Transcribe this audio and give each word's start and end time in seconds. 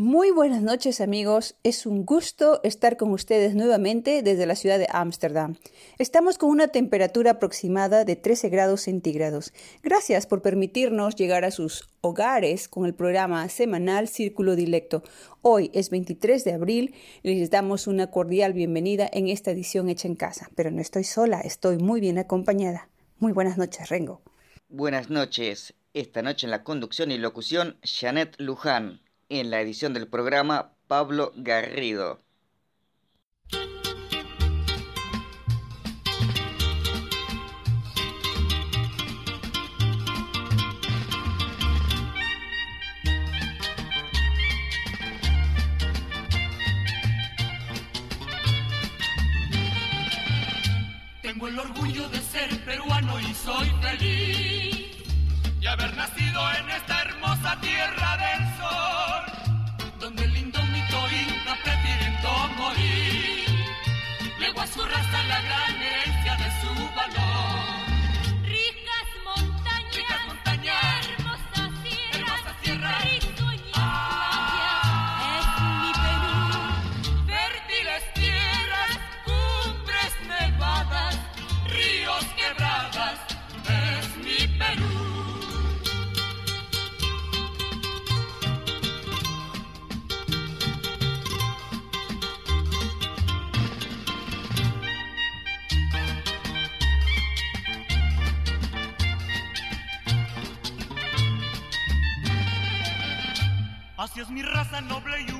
Muy 0.00 0.30
buenas 0.30 0.62
noches 0.62 1.02
amigos, 1.02 1.56
es 1.62 1.84
un 1.84 2.06
gusto 2.06 2.62
estar 2.62 2.96
con 2.96 3.10
ustedes 3.10 3.54
nuevamente 3.54 4.22
desde 4.22 4.46
la 4.46 4.54
ciudad 4.54 4.78
de 4.78 4.86
Ámsterdam. 4.88 5.56
Estamos 5.98 6.38
con 6.38 6.48
una 6.48 6.68
temperatura 6.68 7.32
aproximada 7.32 8.06
de 8.06 8.16
13 8.16 8.48
grados 8.48 8.80
centígrados. 8.80 9.52
Gracias 9.82 10.26
por 10.26 10.40
permitirnos 10.40 11.16
llegar 11.16 11.44
a 11.44 11.50
sus 11.50 11.90
hogares 12.00 12.66
con 12.66 12.86
el 12.86 12.94
programa 12.94 13.46
semanal 13.50 14.08
Círculo 14.08 14.56
Dilecto. 14.56 15.02
Hoy 15.42 15.70
es 15.74 15.90
23 15.90 16.44
de 16.44 16.54
abril 16.54 16.94
les 17.22 17.50
damos 17.50 17.86
una 17.86 18.10
cordial 18.10 18.54
bienvenida 18.54 19.06
en 19.12 19.28
esta 19.28 19.50
edición 19.50 19.90
hecha 19.90 20.08
en 20.08 20.14
casa. 20.14 20.48
Pero 20.54 20.70
no 20.70 20.80
estoy 20.80 21.04
sola, 21.04 21.42
estoy 21.42 21.76
muy 21.76 22.00
bien 22.00 22.16
acompañada. 22.16 22.88
Muy 23.18 23.32
buenas 23.32 23.58
noches, 23.58 23.90
Rengo. 23.90 24.22
Buenas 24.70 25.10
noches. 25.10 25.74
Esta 25.92 26.22
noche 26.22 26.46
en 26.46 26.52
la 26.52 26.64
conducción 26.64 27.10
y 27.10 27.18
locución, 27.18 27.76
Janet 27.82 28.36
Luján 28.38 29.02
en 29.30 29.50
la 29.50 29.60
edición 29.60 29.94
del 29.94 30.08
programa 30.08 30.74
Pablo 30.88 31.32
Garrido. 31.36 32.20
Tengo 51.22 51.46
el 51.46 51.58
orgullo 51.60 52.08
de 52.08 52.18
ser 52.18 52.64
peruano 52.64 53.20
y 53.20 53.32
soy 53.32 53.70
feliz 53.80 55.04
y 55.60 55.66
haber 55.66 55.96
nacido 55.96 56.40
en 56.58 56.70
esta 56.70 57.02
hermosa 57.02 57.60
tierra 57.60 57.99
su 64.80 64.86
raza 64.86 65.22
la 65.24 65.40
gran 65.42 65.82
herencia 65.82 66.36
de 66.36 66.50
su 66.60 66.74
valor. 66.94 67.49
Raza 104.70 104.80
noble 104.82 105.20
y 105.20 105.39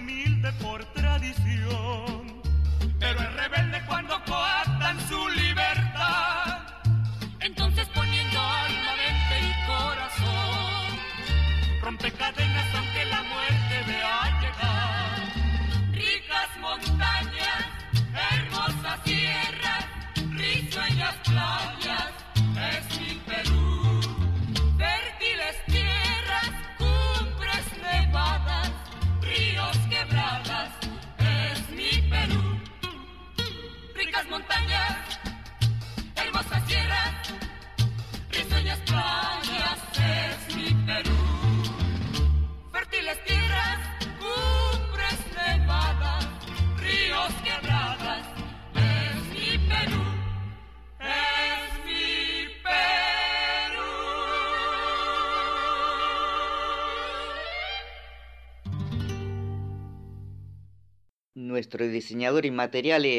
Nuestro 61.80 61.94
diseñador 61.94 62.44
y 62.44 62.50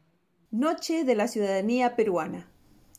Noche 0.52 1.04
de 1.04 1.16
la 1.16 1.28
Ciudadanía 1.28 1.98
Peruana. 1.98 2.50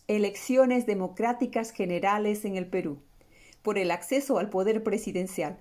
Elecciones 0.07 0.85
democráticas 0.85 1.71
generales 1.71 2.45
en 2.45 2.59
el 2.59 2.67
Perú. 2.67 2.99
Por 3.63 3.79
el 3.79 3.91
acceso 3.91 4.39
al 4.39 4.51
poder 4.51 4.83
presidencial. 4.83 5.59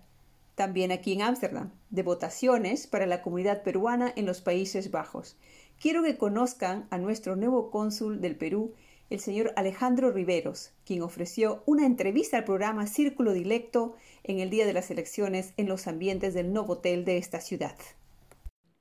También 0.56 0.92
aquí 0.92 1.14
en 1.14 1.22
Ámsterdam. 1.22 1.72
De 1.92 2.04
votaciones 2.04 2.88
para 2.88 3.06
la 3.06 3.22
comunidad 3.22 3.64
peruana 3.64 4.12
en 4.18 4.26
los 4.26 4.42
Países 4.42 4.92
Bajos. 4.92 5.38
Quiero 5.80 6.04
que 6.04 6.18
conozcan 6.18 6.88
a 6.90 6.98
nuestro 6.98 7.38
nuevo 7.38 7.72
cónsul 7.72 8.20
del 8.20 8.36
Perú, 8.36 8.74
el 9.10 9.20
señor 9.20 9.54
Alejandro 9.56 10.12
Riveros, 10.12 10.72
quien 10.86 11.02
ofreció 11.02 11.64
una 11.66 11.86
entrevista 11.86 12.38
al 12.38 12.44
programa 12.44 12.88
Círculo 12.88 13.34
Dilecto 13.34 13.96
en 14.24 14.40
el 14.40 14.50
día 14.50 14.66
de 14.66 14.74
las 14.74 14.90
elecciones 14.92 15.54
en 15.58 15.68
los 15.68 15.88
ambientes 15.88 16.34
del 16.34 16.54
Novotel 16.54 17.06
de 17.06 17.18
esta 17.18 17.40
ciudad. 17.40 17.76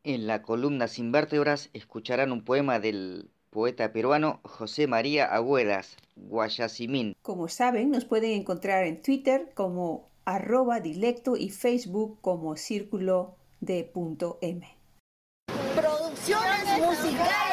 En 0.02 0.26
la 0.26 0.42
columna 0.42 0.88
Sin 0.88 1.12
Vértebras 1.12 1.70
escucharán 1.72 2.32
un 2.32 2.44
poema 2.44 2.78
del 2.78 3.30
poeta 3.50 3.92
peruano 3.92 4.40
José 4.42 4.86
María 4.86 5.26
Agüedas, 5.26 5.96
Guayasimín. 6.16 7.14
Como 7.22 7.48
saben, 7.48 7.90
nos 7.90 8.04
pueden 8.04 8.32
encontrar 8.32 8.84
en 8.84 9.00
Twitter 9.00 9.52
como 9.54 10.10
arroba 10.24 10.80
dilecto 10.80 11.36
y 11.36 11.50
Facebook 11.50 12.18
como 12.20 12.56
círculo 12.56 13.36
de 13.60 13.84
punto 13.84 14.38
M. 14.42 14.66
Producciones 15.74 16.80
musicales, 16.80 17.43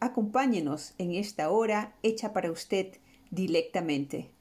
Acompáñenos 0.00 0.94
en 0.98 1.14
esta 1.14 1.52
hora 1.52 1.94
hecha 2.02 2.32
para 2.32 2.50
usted 2.50 2.96
directamente. 3.30 4.32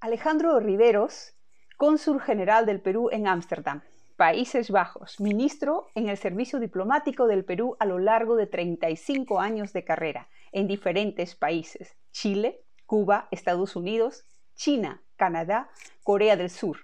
Alejandro 0.00 0.58
Riveros, 0.58 1.34
cónsul 1.76 2.18
general 2.18 2.64
del 2.64 2.80
Perú 2.80 3.10
en 3.12 3.26
Ámsterdam, 3.26 3.82
Países 4.16 4.70
Bajos, 4.70 5.20
ministro 5.20 5.88
en 5.94 6.08
el 6.08 6.16
servicio 6.16 6.60
diplomático 6.60 7.26
del 7.26 7.44
Perú 7.44 7.76
a 7.78 7.84
lo 7.84 7.98
largo 7.98 8.36
de 8.36 8.46
35 8.46 9.38
años 9.38 9.74
de 9.74 9.84
carrera 9.84 10.30
en 10.50 10.66
diferentes 10.66 11.34
países, 11.34 11.94
Chile, 12.10 12.64
Cuba, 12.86 13.28
Estados 13.30 13.76
Unidos, 13.76 14.24
China, 14.54 15.02
Canadá, 15.16 15.70
Corea 16.02 16.36
del 16.36 16.50
Sur. 16.50 16.78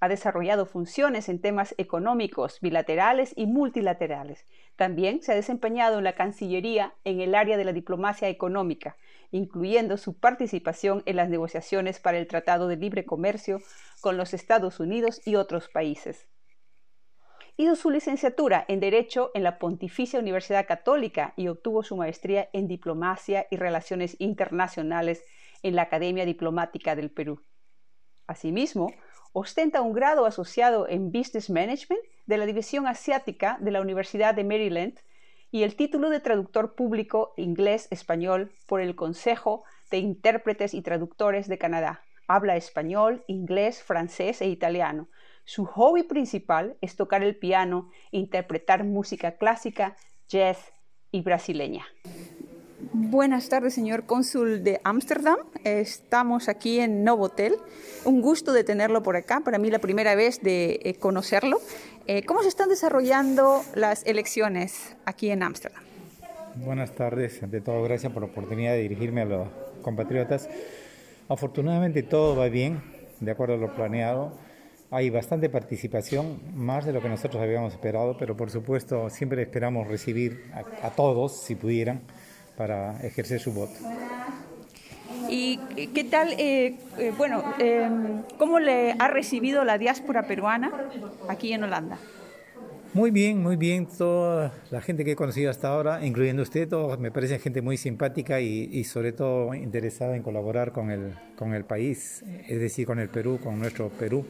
Ha 0.00 0.08
desarrollado 0.08 0.66
funciones 0.66 1.28
en 1.28 1.40
temas 1.40 1.74
económicos, 1.78 2.60
bilaterales 2.60 3.32
y 3.36 3.46
multilaterales. 3.46 4.44
También 4.76 5.22
se 5.22 5.32
ha 5.32 5.34
desempeñado 5.34 5.98
en 5.98 6.04
la 6.04 6.14
Cancillería 6.14 6.94
en 7.04 7.20
el 7.20 7.34
área 7.34 7.56
de 7.56 7.64
la 7.64 7.72
diplomacia 7.72 8.28
económica, 8.28 8.96
incluyendo 9.30 9.96
su 9.96 10.18
participación 10.18 11.02
en 11.06 11.16
las 11.16 11.28
negociaciones 11.28 12.00
para 12.00 12.18
el 12.18 12.26
Tratado 12.26 12.68
de 12.68 12.76
Libre 12.76 13.06
Comercio 13.06 13.60
con 14.00 14.16
los 14.16 14.34
Estados 14.34 14.80
Unidos 14.80 15.20
y 15.24 15.36
otros 15.36 15.68
países. 15.68 16.28
Hizo 17.56 17.76
su 17.76 17.90
licenciatura 17.90 18.64
en 18.66 18.80
Derecho 18.80 19.30
en 19.32 19.44
la 19.44 19.58
Pontificia 19.60 20.18
Universidad 20.18 20.66
Católica 20.66 21.34
y 21.36 21.46
obtuvo 21.46 21.84
su 21.84 21.96
maestría 21.96 22.48
en 22.52 22.66
Diplomacia 22.66 23.46
y 23.48 23.56
Relaciones 23.56 24.16
Internacionales 24.18 25.24
en 25.62 25.76
la 25.76 25.82
Academia 25.82 26.26
Diplomática 26.26 26.96
del 26.96 27.10
Perú. 27.10 27.40
Asimismo, 28.26 28.92
ostenta 29.32 29.82
un 29.82 29.92
grado 29.92 30.26
asociado 30.26 30.88
en 30.88 31.12
Business 31.12 31.50
Management 31.50 32.02
de 32.26 32.38
la 32.38 32.46
División 32.46 32.86
Asiática 32.86 33.58
de 33.60 33.70
la 33.70 33.80
Universidad 33.80 34.34
de 34.34 34.44
Maryland 34.44 34.98
y 35.50 35.62
el 35.62 35.76
título 35.76 36.10
de 36.10 36.20
traductor 36.20 36.74
público 36.74 37.34
inglés-español 37.36 38.52
por 38.66 38.80
el 38.80 38.96
Consejo 38.96 39.64
de 39.90 39.98
Intérpretes 39.98 40.74
y 40.74 40.82
Traductores 40.82 41.48
de 41.48 41.58
Canadá. 41.58 42.02
Habla 42.26 42.56
español, 42.56 43.22
inglés, 43.28 43.82
francés 43.82 44.40
e 44.40 44.48
italiano. 44.48 45.08
Su 45.44 45.66
hobby 45.66 46.02
principal 46.02 46.76
es 46.80 46.96
tocar 46.96 47.22
el 47.22 47.36
piano 47.36 47.90
e 48.10 48.18
interpretar 48.18 48.82
música 48.84 49.36
clásica, 49.36 49.96
jazz 50.28 50.72
y 51.12 51.20
brasileña. 51.20 51.86
Buenas 52.96 53.48
tardes, 53.48 53.74
señor 53.74 54.04
cónsul 54.04 54.62
de 54.62 54.80
Ámsterdam. 54.84 55.38
Estamos 55.64 56.48
aquí 56.48 56.78
en 56.78 57.02
Novotel. 57.02 57.56
Un 58.04 58.20
gusto 58.20 58.52
de 58.52 58.62
tenerlo 58.62 59.02
por 59.02 59.16
acá. 59.16 59.40
Para 59.40 59.58
mí 59.58 59.68
la 59.68 59.80
primera 59.80 60.14
vez 60.14 60.40
de 60.42 60.78
eh, 60.84 60.94
conocerlo. 60.94 61.58
Eh, 62.06 62.22
¿Cómo 62.22 62.42
se 62.42 62.48
están 62.48 62.68
desarrollando 62.68 63.62
las 63.74 64.06
elecciones 64.06 64.94
aquí 65.06 65.30
en 65.30 65.42
Ámsterdam? 65.42 65.82
Buenas 66.54 66.94
tardes. 66.94 67.42
Ante 67.42 67.60
todo, 67.60 67.82
gracias 67.82 68.12
por 68.12 68.22
la 68.22 68.28
oportunidad 68.28 68.74
de 68.74 68.82
dirigirme 68.82 69.22
a 69.22 69.24
los 69.24 69.48
compatriotas. 69.82 70.48
Afortunadamente 71.28 72.04
todo 72.04 72.36
va 72.36 72.46
bien, 72.46 72.80
de 73.18 73.32
acuerdo 73.32 73.54
a 73.54 73.58
lo 73.58 73.74
planeado. 73.74 74.38
Hay 74.92 75.10
bastante 75.10 75.48
participación, 75.48 76.38
más 76.54 76.86
de 76.86 76.92
lo 76.92 77.02
que 77.02 77.08
nosotros 77.08 77.42
habíamos 77.42 77.72
esperado, 77.72 78.16
pero 78.16 78.36
por 78.36 78.50
supuesto 78.50 79.10
siempre 79.10 79.42
esperamos 79.42 79.88
recibir 79.88 80.44
a, 80.54 80.86
a 80.86 80.90
todos, 80.90 81.36
si 81.40 81.56
pudieran, 81.56 82.02
para 82.56 82.98
ejercer 83.00 83.40
su 83.40 83.52
voto. 83.52 83.74
¿Y 85.28 85.58
qué 85.94 86.04
tal, 86.04 86.32
eh, 86.38 86.76
eh, 86.98 87.12
bueno, 87.16 87.42
eh, 87.58 87.88
cómo 88.38 88.58
le 88.58 88.94
ha 88.98 89.08
recibido 89.08 89.64
la 89.64 89.78
diáspora 89.78 90.26
peruana 90.26 90.70
aquí 91.28 91.52
en 91.52 91.64
Holanda? 91.64 91.98
Muy 92.92 93.10
bien, 93.10 93.42
muy 93.42 93.56
bien. 93.56 93.86
Toda 93.86 94.52
la 94.70 94.80
gente 94.80 95.04
que 95.04 95.12
he 95.12 95.16
conocido 95.16 95.50
hasta 95.50 95.68
ahora, 95.68 96.06
incluyendo 96.06 96.42
usted, 96.42 96.68
todos 96.68 96.98
me 97.00 97.10
parecen 97.10 97.40
gente 97.40 97.60
muy 97.60 97.76
simpática 97.76 98.40
y, 98.40 98.68
y, 98.70 98.84
sobre 98.84 99.12
todo 99.12 99.52
interesada 99.54 100.14
en 100.14 100.22
colaborar 100.22 100.70
con 100.72 100.90
el, 100.90 101.14
con 101.36 101.54
el 101.54 101.64
país, 101.64 102.24
es 102.46 102.60
decir, 102.60 102.86
con 102.86 103.00
el 103.00 103.08
Perú, 103.08 103.40
con 103.42 103.58
nuestro 103.58 103.88
Perú, 103.88 104.24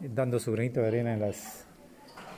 dando 0.00 0.40
su 0.40 0.50
granito 0.50 0.80
de 0.80 0.88
arena 0.88 1.14
en 1.14 1.20
las, 1.20 1.66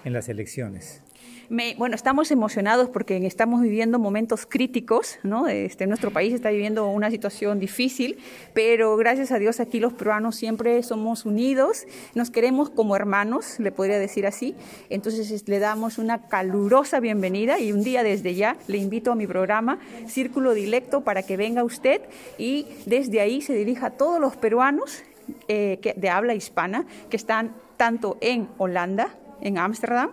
en 0.04 0.12
las 0.12 0.28
elecciones. 0.28 1.02
Bueno, 1.49 1.95
estamos 1.95 2.33
emocionados 2.33 2.88
porque 2.88 3.25
estamos 3.25 3.62
viviendo 3.62 4.00
momentos 4.00 4.47
críticos, 4.47 5.19
¿no? 5.23 5.47
Este, 5.47 5.87
nuestro 5.87 6.11
país 6.11 6.35
está 6.35 6.50
viviendo 6.50 6.88
una 6.88 7.09
situación 7.09 7.61
difícil, 7.61 8.19
pero 8.53 8.97
gracias 8.97 9.31
a 9.31 9.38
Dios 9.38 9.61
aquí 9.61 9.79
los 9.79 9.93
peruanos 9.93 10.35
siempre 10.35 10.83
somos 10.83 11.25
unidos, 11.25 11.87
nos 12.17 12.31
queremos 12.31 12.69
como 12.69 12.97
hermanos, 12.97 13.61
le 13.61 13.71
podría 13.71 14.00
decir 14.00 14.26
así. 14.26 14.57
Entonces 14.91 15.49
le 15.49 15.59
damos 15.61 15.99
una 15.99 16.26
calurosa 16.26 16.99
bienvenida 16.99 17.61
y 17.61 17.71
un 17.71 17.85
día 17.85 18.03
desde 18.03 18.35
ya 18.35 18.57
le 18.67 18.79
invito 18.79 19.12
a 19.12 19.15
mi 19.15 19.29
programa 19.29 19.79
Círculo 20.09 20.53
Dilecto 20.53 21.03
para 21.03 21.23
que 21.23 21.37
venga 21.37 21.62
usted 21.62 22.03
y 22.38 22.67
desde 22.87 23.21
ahí 23.21 23.41
se 23.41 23.55
dirija 23.55 23.87
a 23.87 23.91
todos 23.91 24.21
los 24.21 24.37
peruanos 24.37 25.05
eh, 25.47 25.95
de 25.97 26.09
habla 26.11 26.35
hispana 26.35 26.87
que 27.09 27.17
están 27.17 27.55
tanto 27.76 28.19
en 28.21 28.49
Holanda, 28.59 29.11
en 29.41 29.59
Ámsterdam, 29.59 30.11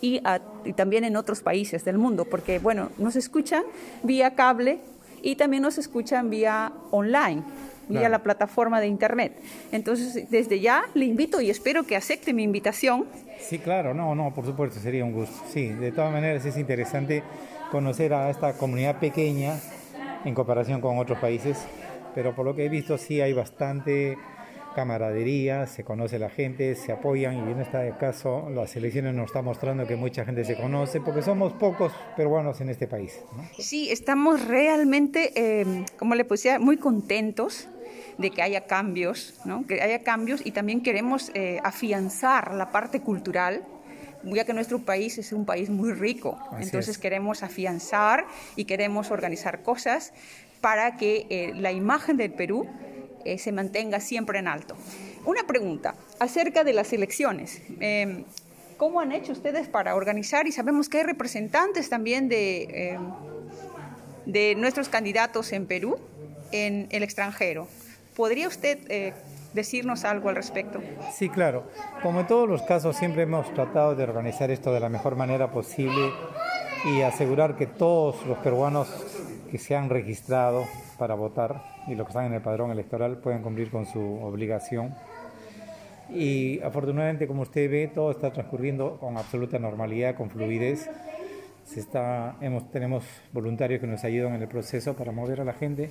y, 0.00 0.20
a, 0.24 0.40
y, 0.64 0.72
también 0.72 1.04
en 1.04 1.16
otros 1.16 1.40
países 1.40 1.84
del 1.84 1.98
mundo, 1.98 2.24
porque 2.24 2.58
bueno, 2.58 2.90
nos 2.98 3.16
escuchan 3.16 3.62
vía 4.02 4.34
cable 4.34 4.78
y 5.22 5.36
también 5.36 5.62
nos 5.62 5.78
escuchan 5.78 6.30
vía 6.30 6.72
online, 6.90 7.42
vía 7.88 8.00
claro. 8.00 8.12
la 8.12 8.22
plataforma 8.22 8.80
de 8.80 8.86
internet. 8.86 9.36
Entonces, 9.72 10.30
desde 10.30 10.60
ya 10.60 10.84
le 10.94 11.04
invito 11.04 11.40
y 11.40 11.50
espero 11.50 11.84
que 11.84 11.96
acepte 11.96 12.32
mi 12.32 12.42
invitación. 12.42 13.06
Sí, 13.38 13.58
claro, 13.58 13.94
no, 13.94 14.14
no, 14.14 14.32
por 14.34 14.44
supuesto, 14.44 14.80
sería 14.80 15.04
un 15.04 15.12
gusto. 15.12 15.36
Sí, 15.50 15.68
de 15.68 15.92
todas 15.92 16.12
maneras 16.12 16.44
es 16.44 16.56
interesante 16.56 17.22
conocer 17.70 18.12
a 18.14 18.30
esta 18.30 18.54
comunidad 18.54 18.98
pequeña 18.98 19.58
en 20.24 20.34
comparación 20.34 20.80
con 20.80 20.98
otros 20.98 21.18
países, 21.18 21.58
pero 22.14 22.34
por 22.34 22.44
lo 22.44 22.54
que 22.54 22.66
he 22.66 22.68
visto 22.68 22.98
sí 22.98 23.20
hay 23.20 23.32
bastante 23.32 24.16
camaradería, 24.74 25.66
se 25.66 25.84
conoce 25.84 26.18
la 26.18 26.30
gente, 26.30 26.74
se 26.74 26.92
apoyan 26.92 27.48
y 27.48 27.52
en 27.52 27.60
este 27.60 27.92
caso 27.98 28.48
las 28.50 28.74
elecciones 28.76 29.14
nos 29.14 29.26
está 29.26 29.42
mostrando 29.42 29.86
que 29.86 29.96
mucha 29.96 30.24
gente 30.24 30.44
se 30.44 30.56
conoce 30.56 31.00
porque 31.00 31.22
somos 31.22 31.52
pocos 31.54 31.92
peruanos 32.16 32.60
en 32.60 32.68
este 32.68 32.86
país. 32.86 33.18
¿no? 33.36 33.44
Sí, 33.58 33.90
estamos 33.90 34.46
realmente, 34.46 35.32
eh, 35.34 35.84
como 35.98 36.14
le 36.14 36.24
decía, 36.24 36.58
muy 36.58 36.76
contentos 36.76 37.68
de 38.18 38.30
que 38.30 38.42
haya 38.42 38.66
cambios, 38.66 39.40
¿no? 39.44 39.66
que 39.66 39.80
haya 39.82 40.02
cambios 40.02 40.40
y 40.44 40.52
también 40.52 40.82
queremos 40.82 41.30
eh, 41.34 41.58
afianzar 41.64 42.54
la 42.54 42.70
parte 42.70 43.00
cultural 43.00 43.64
ya 44.22 44.44
que 44.44 44.52
nuestro 44.52 44.80
país 44.80 45.18
es 45.18 45.32
un 45.32 45.46
país 45.46 45.70
muy 45.70 45.92
rico, 45.92 46.38
Así 46.52 46.64
entonces 46.64 46.96
es. 46.96 46.98
queremos 46.98 47.42
afianzar 47.42 48.26
y 48.56 48.66
queremos 48.66 49.10
organizar 49.10 49.62
cosas 49.62 50.12
para 50.60 50.96
que 50.96 51.26
eh, 51.30 51.52
la 51.56 51.72
imagen 51.72 52.16
del 52.16 52.32
Perú 52.32 52.66
eh, 53.24 53.38
se 53.38 53.52
mantenga 53.52 54.00
siempre 54.00 54.38
en 54.38 54.48
alto. 54.48 54.76
Una 55.24 55.44
pregunta 55.46 55.94
acerca 56.18 56.64
de 56.64 56.72
las 56.72 56.92
elecciones. 56.92 57.62
Eh, 57.80 58.24
¿Cómo 58.76 59.00
han 59.00 59.12
hecho 59.12 59.32
ustedes 59.32 59.68
para 59.68 59.94
organizar? 59.94 60.46
Y 60.46 60.52
sabemos 60.52 60.88
que 60.88 60.98
hay 60.98 61.04
representantes 61.04 61.90
también 61.90 62.30
de, 62.30 62.62
eh, 62.62 62.98
de 64.24 64.54
nuestros 64.54 64.88
candidatos 64.88 65.52
en 65.52 65.66
Perú, 65.66 65.98
en 66.50 66.86
el 66.90 67.02
extranjero. 67.02 67.68
¿Podría 68.16 68.48
usted 68.48 68.78
eh, 68.88 69.12
decirnos 69.52 70.04
algo 70.04 70.28
al 70.30 70.36
respecto? 70.36 70.80
Sí, 71.12 71.28
claro. 71.28 71.64
Como 72.02 72.20
en 72.20 72.26
todos 72.26 72.48
los 72.48 72.62
casos, 72.62 72.96
siempre 72.96 73.22
hemos 73.22 73.52
tratado 73.52 73.94
de 73.94 74.04
organizar 74.04 74.50
esto 74.50 74.72
de 74.72 74.80
la 74.80 74.88
mejor 74.88 75.14
manera 75.14 75.50
posible 75.50 76.10
y 76.86 77.02
asegurar 77.02 77.56
que 77.56 77.66
todos 77.66 78.24
los 78.26 78.38
peruanos 78.38 78.88
que 79.50 79.58
se 79.58 79.76
han 79.76 79.90
registrado 79.90 80.66
para 80.98 81.14
votar 81.14 81.62
y 81.90 81.94
los 81.96 82.06
que 82.06 82.10
están 82.10 82.26
en 82.26 82.34
el 82.34 82.40
padrón 82.40 82.70
electoral 82.70 83.18
puedan 83.18 83.42
cumplir 83.42 83.70
con 83.70 83.84
su 83.84 84.00
obligación. 84.00 84.94
Y 86.08 86.60
afortunadamente, 86.60 87.26
como 87.26 87.42
usted 87.42 87.70
ve, 87.70 87.90
todo 87.92 88.10
está 88.10 88.32
transcurriendo 88.32 88.98
con 88.98 89.16
absoluta 89.16 89.58
normalidad, 89.58 90.14
con 90.14 90.30
fluidez. 90.30 90.88
Se 91.64 91.80
está, 91.80 92.36
hemos, 92.40 92.70
tenemos 92.70 93.04
voluntarios 93.32 93.80
que 93.80 93.86
nos 93.86 94.02
ayudan 94.04 94.34
en 94.34 94.42
el 94.42 94.48
proceso 94.48 94.94
para 94.94 95.12
mover 95.12 95.40
a 95.40 95.44
la 95.44 95.52
gente 95.52 95.90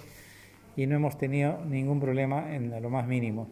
y 0.76 0.88
no 0.88 0.96
hemos 0.96 1.18
tenido 1.18 1.64
ningún 1.66 2.00
problema 2.00 2.54
en 2.54 2.82
lo 2.82 2.90
más 2.90 3.08
mínimo. 3.08 3.48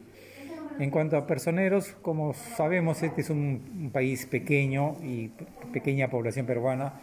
En 0.80 0.92
cuanto 0.92 1.18
a 1.18 1.26
personeros, 1.26 1.96
como 2.02 2.34
sabemos, 2.34 3.02
este 3.02 3.22
es 3.22 3.30
un, 3.30 3.90
país 3.92 4.26
pequeño 4.28 4.96
y 5.02 5.30
pe- 5.30 5.46
pequeña 5.74 6.10
población 6.10 6.46
peruana, 6.46 6.94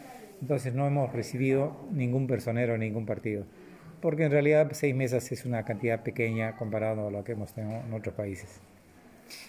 entonces 0.41 0.75
no 0.75 0.87
hemos 0.87 1.13
recibido 1.13 1.77
ningún 1.91 2.27
personero, 2.27 2.79
ningún 2.79 3.05
partido, 3.07 3.47
porque 4.05 4.25
en 4.25 4.33
realidad 4.33 4.69
seis 4.73 4.95
meses 4.95 5.33
es 5.33 5.47
una 5.47 5.65
cantidad 5.65 6.03
pequeña 6.03 6.57
comparado 6.57 7.09
a 7.09 7.11
lo 7.11 7.25
que 7.25 7.33
hemos 7.33 7.55
tenido 7.55 7.81
en 7.81 7.95
otros 7.95 8.15
países. 8.15 8.61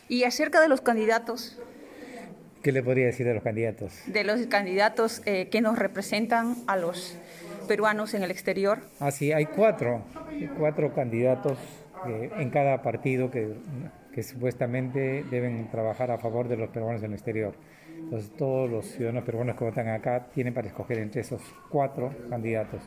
Y 0.07 0.23
acerca 0.23 0.61
de 0.61 0.69
los 0.69 0.79
candidatos, 0.79 1.59
¿Qué 2.63 2.71
le 2.71 2.81
podría 2.81 3.07
decir 3.07 3.27
de 3.27 3.33
los 3.33 3.43
candidatos? 3.43 4.01
de 4.07 4.23
los 4.23 4.47
candidatos 4.47 5.21
eh, 5.25 5.49
que 5.49 5.59
nos 5.59 5.77
representan 5.77 6.55
a 6.67 6.77
los 6.77 7.17
peruanos 7.67 8.13
en 8.13 8.23
el 8.23 8.31
exterior. 8.31 8.79
Ah, 9.01 9.11
sí, 9.11 9.33
hay 9.33 9.45
cuatro, 9.45 10.05
cuatro 10.57 10.93
candidatos 10.93 11.57
eh, 12.07 12.29
en 12.37 12.49
cada 12.49 12.81
partido 12.81 13.29
que, 13.29 13.55
que 14.13 14.23
supuestamente 14.23 15.25
deben 15.29 15.69
trabajar 15.69 16.11
a 16.11 16.17
favor 16.17 16.47
de 16.47 16.55
los 16.55 16.69
peruanos 16.69 17.01
en 17.01 17.07
el 17.07 17.15
exterior. 17.15 17.55
Entonces, 17.99 18.31
todos 18.37 18.69
los 18.69 18.85
ciudadanos 18.85 19.25
peruanos 19.25 19.57
que 19.57 19.65
votan 19.65 19.89
acá 19.89 20.27
tienen 20.33 20.53
para 20.53 20.69
escoger 20.69 20.99
entre 20.99 21.19
esos 21.19 21.41
cuatro 21.69 22.13
candidatos. 22.29 22.81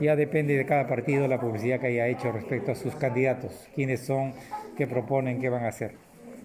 Ya 0.00 0.16
depende 0.16 0.56
de 0.56 0.64
cada 0.64 0.86
partido 0.86 1.28
la 1.28 1.38
publicidad 1.38 1.78
que 1.78 1.88
haya 1.88 2.08
hecho 2.08 2.32
respecto 2.32 2.72
a 2.72 2.74
sus 2.74 2.94
candidatos, 2.96 3.68
quiénes 3.74 4.00
son, 4.00 4.32
qué 4.76 4.86
proponen, 4.86 5.40
qué 5.40 5.50
van 5.50 5.64
a 5.64 5.68
hacer. 5.68 5.92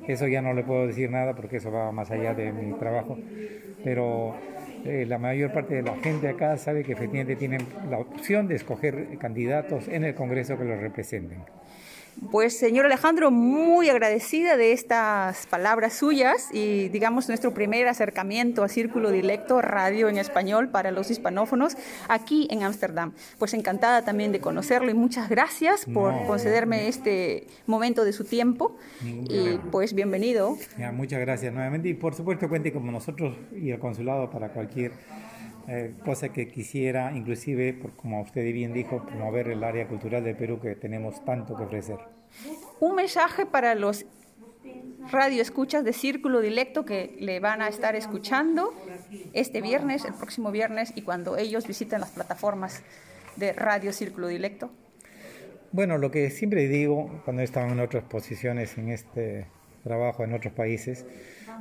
Eso 0.08 0.28
ya 0.28 0.42
no 0.42 0.54
le 0.54 0.64
puedo 0.64 0.86
decir 0.86 1.10
nada 1.10 1.34
porque 1.34 1.58
eso 1.58 1.72
va 1.72 1.92
más 1.92 2.12
allá 2.12 2.34
de 2.34 2.52
mi 2.52 2.74
trabajo, 2.74 3.18
pero 3.84 4.36
eh, 4.84 5.06
la 5.08 5.18
mayor 5.18 5.52
parte 5.52 5.76
de 5.76 5.82
la 5.82 5.96
gente 5.98 6.28
acá 6.28 6.58
sabe 6.58 6.84
que 6.84 6.92
efectivamente 6.92 7.36
tienen 7.36 7.62
la 7.90 7.98
opción 7.98 8.48
de 8.48 8.56
escoger 8.56 9.18
candidatos 9.18 9.88
en 9.88 10.04
el 10.04 10.14
Congreso 10.14 10.58
que 10.58 10.66
los 10.66 10.80
representen. 10.80 11.40
Pues 12.32 12.58
señor 12.58 12.86
Alejandro, 12.86 13.30
muy 13.30 13.90
agradecida 13.90 14.58
de 14.58 14.72
estas 14.72 15.46
palabras 15.48 15.94
suyas 15.94 16.48
y 16.54 16.90
digamos 16.90 17.28
nuestro 17.28 17.54
primer 17.54 17.88
acercamiento 17.88 18.64
a 18.64 18.70
Círculo 18.70 19.12
Directo 19.12 19.62
Radio 19.62 20.08
en 20.10 20.18
español 20.18 20.70
para 20.70 20.92
los 20.92 21.12
hispanófonos 21.12 21.76
aquí 22.08 22.48
en 22.52 22.64
Ámsterdam. 22.64 23.12
Pues 23.38 23.54
encantada 23.54 24.04
también 24.04 24.32
de 24.32 24.40
conocerlo 24.40 24.90
y 24.90 24.94
muchas 24.94 25.30
gracias 25.30 25.86
por 25.94 26.14
No. 26.14 26.26
concederme 26.28 26.88
este 26.88 27.48
momento 27.68 28.06
de 28.06 28.14
su 28.14 28.24
tiempo 28.24 28.76
Ningún 29.04 29.26
y 29.26 29.28
problema. 29.44 29.72
pues 29.72 29.94
bienvenido. 29.94 30.58
Ya, 30.80 30.92
muchas 30.92 31.20
gracias 31.20 31.54
nuevamente 31.54 31.90
y 31.90 31.94
por 31.94 32.16
supuesto 32.16 32.48
cuente 32.50 32.72
con 32.72 32.90
nosotros 32.92 33.36
y 33.56 33.72
el 33.72 33.80
consulado 33.80 34.30
para 34.32 34.50
cualquier 34.50 34.94
eh, 35.68 35.94
cosa 36.04 36.30
que 36.30 36.48
quisiera, 36.48 37.12
inclusive, 37.16 37.74
por, 37.74 37.96
como 37.96 38.22
usted 38.22 38.44
bien 38.54 38.74
dijo, 38.74 39.06
promover 39.06 39.50
el 39.50 39.64
área 39.64 39.88
cultural 39.88 40.24
del 40.24 40.36
Perú 40.36 40.60
que 40.60 40.76
tenemos 40.76 41.24
tanto 41.26 41.56
que 41.56 41.64
ofrecer. 41.64 41.98
Un 42.80 42.96
mensaje 42.96 43.46
para 43.46 43.76
los 43.76 44.06
radioescuchas 45.12 45.84
de 45.84 45.94
Círculo 45.94 46.42
Directo 46.42 46.86
que 46.86 47.16
le 47.20 47.40
van 47.40 47.62
a 47.62 47.68
estar 47.68 47.96
escuchando 47.96 48.74
este 49.34 49.62
viernes, 49.62 50.06
el 50.06 50.14
próximo 50.14 50.52
viernes 50.52 50.94
y 50.96 51.02
cuando 51.02 51.38
ellos 51.38 51.68
visiten 51.68 52.00
las 52.00 52.12
plataformas 52.12 52.84
de 53.36 53.54
Radio 53.54 53.94
Círculo 53.94 54.28
Directo. 54.28 54.72
Bueno, 55.72 55.98
lo 55.98 56.10
que 56.10 56.30
siempre 56.30 56.68
digo 56.68 57.22
cuando 57.26 57.42
he 57.42 57.46
estado 57.46 57.68
en 57.68 57.80
otras 57.80 58.04
posiciones 58.04 58.78
en 58.78 58.90
este 58.90 59.46
trabajo 59.84 60.24
en 60.24 60.34
otros 60.34 60.54
países, 60.54 61.06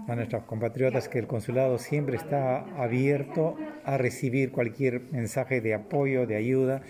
a 0.07 0.15
nuestros 0.15 0.45
compatriotas, 0.45 1.09
que 1.09 1.19
el 1.19 1.27
consulado 1.27 1.79
siempre 1.79 2.17
está 2.17 2.61
abierto 2.77 3.57
a 3.85 3.97
recibir 3.97 4.53
cualquier 4.53 5.03
mensaje 5.13 5.61
de 5.61 5.75
apoyo, 5.75 6.27
de 6.27 6.37
ayuda 6.37 6.83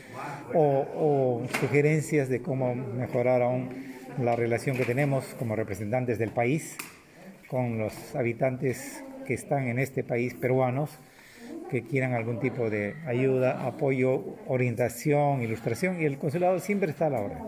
o, 0.54 0.86
o 0.94 1.42
sugerencias 1.60 2.28
de 2.28 2.42
cómo 2.42 2.74
mejorar 2.74 3.42
aún 3.42 3.68
la 4.18 4.36
relación 4.36 4.76
que 4.76 4.84
tenemos 4.84 5.24
como 5.38 5.56
representantes 5.56 6.18
del 6.18 6.30
país 6.30 6.76
con 7.48 7.78
los 7.78 8.14
habitantes 8.14 9.02
que 9.26 9.34
están 9.34 9.68
en 9.68 9.78
este 9.78 10.04
país 10.04 10.34
peruanos 10.34 10.90
que 11.70 11.82
quieran 11.82 12.12
algún 12.12 12.38
tipo 12.38 12.70
de 12.70 12.94
ayuda, 13.06 13.66
apoyo, 13.66 14.36
orientación, 14.46 15.42
ilustración 15.42 16.00
y 16.00 16.04
el 16.04 16.18
consulado 16.18 16.58
siempre 16.60 16.90
está 16.90 17.06
a 17.06 17.10
la 17.10 17.20
hora. 17.20 17.40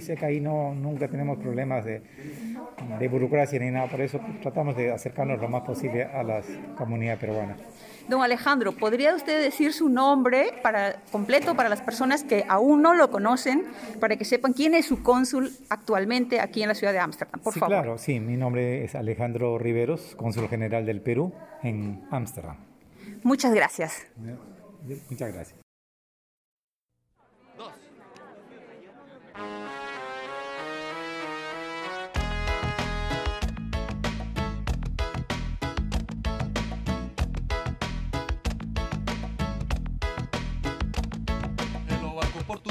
Sea 0.00 0.16
que 0.16 0.26
ahí 0.26 0.40
no, 0.40 0.74
nunca 0.74 1.08
tenemos 1.08 1.38
problemas 1.38 1.84
de, 1.84 2.02
de 2.98 3.08
burocracia 3.08 3.58
ni 3.58 3.70
nada, 3.70 3.88
por 3.88 4.00
eso 4.00 4.20
tratamos 4.42 4.76
de 4.76 4.92
acercarnos 4.92 5.40
lo 5.40 5.48
más 5.48 5.62
posible 5.62 6.04
a 6.04 6.22
la 6.22 6.42
comunidad 6.76 7.18
peruana. 7.18 7.56
Don 8.08 8.22
Alejandro, 8.22 8.72
¿podría 8.72 9.14
usted 9.14 9.42
decir 9.42 9.72
su 9.72 9.88
nombre 9.88 10.52
para, 10.62 10.96
completo 11.10 11.54
para 11.54 11.70
las 11.70 11.80
personas 11.80 12.22
que 12.22 12.44
aún 12.48 12.82
no 12.82 12.92
lo 12.92 13.10
conocen, 13.10 13.64
para 13.98 14.16
que 14.16 14.26
sepan 14.26 14.52
quién 14.52 14.74
es 14.74 14.86
su 14.86 15.02
cónsul 15.02 15.50
actualmente 15.70 16.40
aquí 16.40 16.62
en 16.62 16.68
la 16.68 16.74
ciudad 16.74 16.92
de 16.92 16.98
Ámsterdam? 16.98 17.40
Por 17.40 17.54
sí, 17.54 17.60
favor. 17.60 17.74
claro, 17.74 17.98
sí, 17.98 18.20
mi 18.20 18.36
nombre 18.36 18.84
es 18.84 18.94
Alejandro 18.94 19.58
Riveros, 19.58 20.14
cónsul 20.16 20.48
general 20.48 20.84
del 20.84 21.00
Perú 21.00 21.32
en 21.62 22.06
Ámsterdam. 22.10 22.56
Muchas 23.22 23.54
gracias. 23.54 24.06
Muchas 25.08 25.32
gracias. 25.32 25.63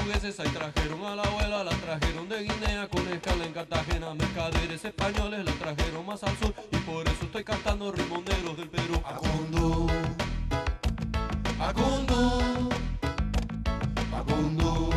Portugueses 0.04 0.40
ahí 0.40 0.50
trajeron 0.50 1.06
a 1.06 1.16
la 1.16 1.24
abuela, 1.24 1.64
la 1.64 1.72
trajeron 1.72 2.28
de 2.28 2.44
Guinea 2.44 2.88
con 2.90 3.08
escala 3.08 3.46
en 3.46 3.54
Cartagena. 3.54 4.14
Mercaderes 4.14 4.84
españoles 4.84 5.46
la 5.46 5.52
trajeron 5.54 6.06
más 6.06 6.24
al 6.24 6.38
sur 6.38 6.54
y 6.72 6.78
por 6.78 7.08
eso 7.08 7.24
estoy 7.24 7.44
cantando 7.44 7.92
rimonderos 7.92 8.58
del 8.58 8.70
Perú. 8.70 9.02
Acundo, 9.06 9.88
Acundo, 11.60 12.70
Acundo, 14.14 14.90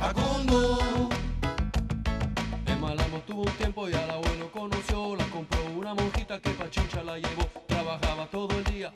Acundo. 0.00 1.08
En 2.66 2.80
Malamo 2.80 3.20
tuvo 3.26 3.42
un 3.42 3.52
tiempo 3.52 3.88
y 3.88 3.94
al 3.94 4.10
abuelo 4.10 4.50
conoció, 4.52 5.16
la 5.16 5.24
compró 5.26 5.64
una 5.76 5.94
monjita 5.94 6.40
que 6.40 6.50
pa' 6.50 6.68
chincha 6.68 7.02
la 7.02 7.16
llevó. 7.16 7.48
Trabajaba 7.66 8.26
todo 8.26 8.58
el 8.58 8.64
día 8.64 8.92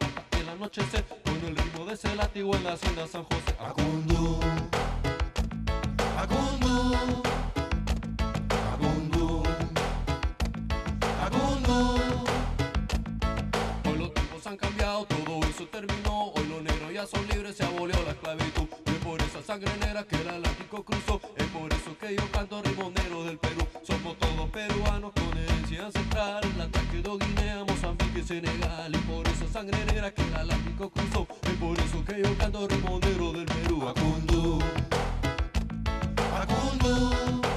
anochecer 0.54 1.04
con 1.25 1.34
el 1.44 1.56
ritmo 1.56 1.84
de 1.84 1.94
ese 1.94 2.14
látigo 2.14 2.54
en 2.54 2.64
la 2.64 2.73
hacienda 2.75 3.06
San 3.08 3.25
José. 3.25 3.56
Acundo, 3.58 4.40
Acundo, 6.16 7.23
Acundo, 8.73 9.42
Acundo. 11.20 12.25
Hoy 13.84 13.99
los 13.99 14.14
tiempos 14.14 14.46
han 14.46 14.56
cambiado, 14.56 15.04
todo 15.06 15.40
eso 15.49 15.66
terminó. 15.66 16.32
Hoy 16.34 16.46
los 16.46 16.62
negros 16.62 16.92
ya 16.92 17.06
son 17.06 17.26
libres, 17.28 17.56
se 17.56 17.64
abolió 17.64 17.96
la 18.04 18.12
esclavitud. 18.12 18.74
Por 19.04 19.20
esa 19.20 19.42
sangre 19.42 19.70
negra 19.78 20.02
que 20.04 20.16
el 20.16 20.28
Atlántico 20.28 20.82
cruzó. 20.82 21.20
Es 21.37 21.46
por 21.49 21.70
eso 21.70 21.96
que 22.00 22.16
yo 22.16 22.23
canto 22.32 22.62
rimonero 22.62 23.25
del 23.25 23.38
Perú. 23.38 23.66
Somos 23.82 24.18
todos 24.18 24.49
peruanos 24.50 25.12
con 25.12 25.38
herencia 25.38 25.87
ancestral. 25.87 26.42
La 26.56 26.68
quedó 26.90 27.18
Guinea, 27.18 27.64
Mozambique 27.64 28.20
y 28.20 28.23
Senegal. 28.23 28.94
Y 28.94 28.99
por 28.99 29.28
esa 29.28 29.46
sangre 29.52 29.84
negra 29.84 30.11
que 30.11 30.23
el 30.23 30.34
Atlántico 30.34 30.90
cruzó. 30.90 31.28
Es 31.42 31.52
por 31.58 31.78
eso 31.78 32.04
que 32.04 32.23
yo 32.23 32.38
canto 32.38 32.66
rimonero 32.66 33.32
del 33.32 33.44
Perú. 33.44 33.88
Acundo, 33.88 34.58
Acundo. 36.40 37.53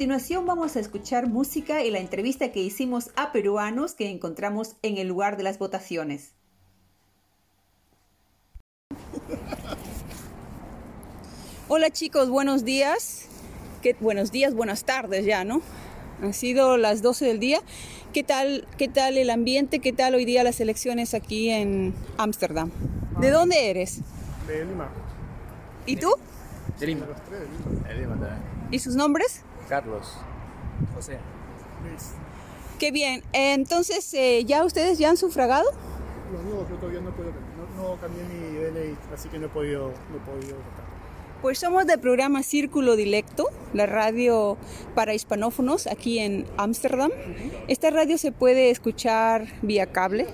Continuación 0.00 0.46
vamos 0.46 0.76
a 0.76 0.80
escuchar 0.80 1.26
música 1.26 1.84
y 1.84 1.90
la 1.90 1.98
entrevista 1.98 2.52
que 2.52 2.60
hicimos 2.60 3.10
a 3.16 3.32
peruanos 3.32 3.92
que 3.92 4.08
encontramos 4.08 4.76
en 4.80 4.96
el 4.96 5.08
lugar 5.08 5.36
de 5.36 5.42
las 5.42 5.58
votaciones. 5.58 6.32
Hola 11.68 11.90
chicos, 11.90 12.30
buenos 12.30 12.64
días. 12.64 13.26
¿Qué- 13.82 13.94
buenos 14.00 14.32
días, 14.32 14.54
buenas 14.54 14.84
tardes 14.84 15.26
ya, 15.26 15.44
¿no? 15.44 15.60
Han 16.22 16.32
sido 16.32 16.78
las 16.78 17.02
12 17.02 17.26
del 17.26 17.38
día. 17.38 17.60
¿Qué 18.14 18.22
tal, 18.22 18.66
¿Qué 18.78 18.88
tal 18.88 19.18
el 19.18 19.28
ambiente? 19.28 19.80
¿Qué 19.80 19.92
tal 19.92 20.14
hoy 20.14 20.24
día 20.24 20.42
las 20.42 20.62
elecciones 20.62 21.12
aquí 21.12 21.50
en 21.50 21.94
Ámsterdam? 22.16 22.70
¿De 23.20 23.28
dónde 23.28 23.68
eres? 23.68 24.00
De 24.48 24.64
Lima. 24.64 24.88
¿Y 25.84 25.96
tú? 25.96 26.14
De 26.78 26.86
Lima. 26.86 27.04
De 27.06 27.94
Lima 27.94 28.12
también. 28.14 28.38
¿Y 28.70 28.78
sus 28.78 28.96
nombres? 28.96 29.42
Carlos. 29.70 30.16
José. 30.94 31.18
Luis. 31.88 32.10
Qué 32.80 32.90
bien. 32.90 33.22
Entonces, 33.32 34.12
eh, 34.14 34.44
¿ya 34.44 34.64
ustedes 34.64 34.98
ya 34.98 35.10
han 35.10 35.16
sufragado? 35.16 35.70
No, 36.32 36.42
no, 36.42 36.68
yo 36.68 36.76
todavía 36.76 37.00
no, 37.00 37.10
puedo, 37.12 37.30
no, 37.30 37.82
no 37.82 37.96
cambié 38.00 38.24
mi 38.24 38.56
DNI, 38.58 38.96
así 39.14 39.28
que 39.28 39.38
no 39.38 39.46
he 39.46 39.48
podido, 39.48 39.92
no 40.10 40.16
he 40.16 40.20
podido 40.20 40.56
votar. 40.56 40.90
Pues 41.40 41.58
somos 41.58 41.86
del 41.86 42.00
programa 42.00 42.42
Círculo 42.42 42.96
Dilecto, 42.96 43.46
la 43.72 43.86
radio 43.86 44.58
para 44.94 45.14
hispanófonos 45.14 45.86
aquí 45.86 46.18
en 46.18 46.46
Ámsterdam. 46.58 47.10
Esta 47.66 47.90
radio 47.90 48.18
se 48.18 48.32
puede 48.32 48.70
escuchar 48.70 49.46
vía 49.62 49.86
cable. 49.86 50.26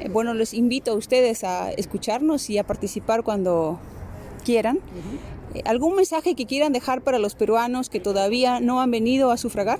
Eh, 0.00 0.08
Bueno, 0.08 0.34
les 0.34 0.54
invito 0.54 0.90
a 0.92 0.94
ustedes 0.94 1.44
a 1.44 1.70
escucharnos 1.70 2.50
y 2.50 2.58
a 2.58 2.64
participar 2.64 3.22
cuando 3.22 3.78
quieran. 4.44 4.80
¿Algún 5.64 5.96
mensaje 5.96 6.34
que 6.34 6.46
quieran 6.46 6.72
dejar 6.72 7.02
para 7.02 7.18
los 7.18 7.34
peruanos 7.34 7.88
que 7.88 8.00
todavía 8.00 8.60
no 8.60 8.80
han 8.80 8.90
venido 8.90 9.30
a 9.30 9.36
sufragar? 9.36 9.78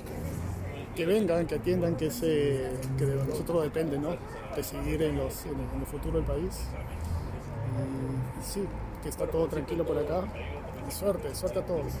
Que 0.95 1.05
vengan, 1.05 1.45
que 1.45 1.55
atiendan, 1.55 1.95
que, 1.95 2.09
se, 2.09 2.71
que 2.97 3.05
de 3.05 3.15
nosotros 3.25 3.63
depende, 3.63 3.97
¿no? 3.97 4.15
De 4.55 4.63
seguir 4.63 5.01
en, 5.03 5.17
los, 5.17 5.45
en, 5.45 5.51
el, 5.51 5.75
en 5.75 5.79
el 5.81 5.85
futuro 5.85 6.17
del 6.17 6.25
país. 6.25 6.61
Y, 7.75 8.43
sí, 8.43 8.63
que 9.03 9.09
está 9.09 9.27
todo 9.27 9.47
tranquilo 9.47 9.85
por 9.85 9.97
acá. 9.97 10.23
Y 10.87 10.91
suerte, 10.91 11.35
suerte 11.35 11.59
a 11.59 11.65
todos. 11.65 11.91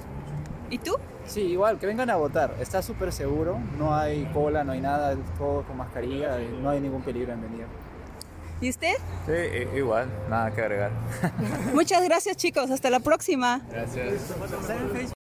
¿Y 0.69 0.77
tú? 0.77 0.95
Sí, 1.25 1.41
igual, 1.41 1.77
que 1.77 1.85
vengan 1.85 2.09
a 2.09 2.15
votar. 2.15 2.55
Está 2.59 2.81
súper 2.81 3.11
seguro. 3.11 3.57
No 3.77 3.93
hay 3.93 4.25
cola, 4.33 4.63
no 4.63 4.71
hay 4.71 4.81
nada. 4.81 5.15
Todo 5.37 5.63
con 5.63 5.77
mascarilla. 5.77 6.37
No 6.61 6.69
hay 6.69 6.79
ningún 6.79 7.01
peligro 7.01 7.33
en 7.33 7.41
venir. 7.41 7.65
¿Y 8.61 8.69
usted? 8.69 8.95
Sí, 9.25 9.77
igual. 9.77 10.09
Nada 10.29 10.51
que 10.53 10.61
agregar. 10.61 10.91
Muchas 11.73 12.03
gracias 12.03 12.37
chicos, 12.37 12.71
hasta 12.71 12.89
la 12.89 12.99
próxima. 12.99 13.61
Gracias. 13.69 15.15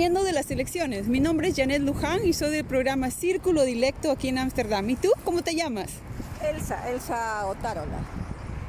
Viniendo 0.00 0.24
de 0.24 0.32
las 0.32 0.50
elecciones. 0.50 1.08
Mi 1.08 1.20
nombre 1.20 1.48
es 1.48 1.56
Janet 1.56 1.82
Luján 1.82 2.26
y 2.26 2.32
soy 2.32 2.50
del 2.52 2.64
programa 2.64 3.10
Círculo 3.10 3.64
Dilecto 3.64 4.10
aquí 4.10 4.28
en 4.28 4.38
Ámsterdam. 4.38 4.88
¿Y 4.88 4.96
tú? 4.96 5.10
¿Cómo 5.24 5.42
te 5.42 5.54
llamas? 5.54 5.90
Elsa, 6.42 6.88
Elsa 6.88 7.46
Otárola, 7.46 7.98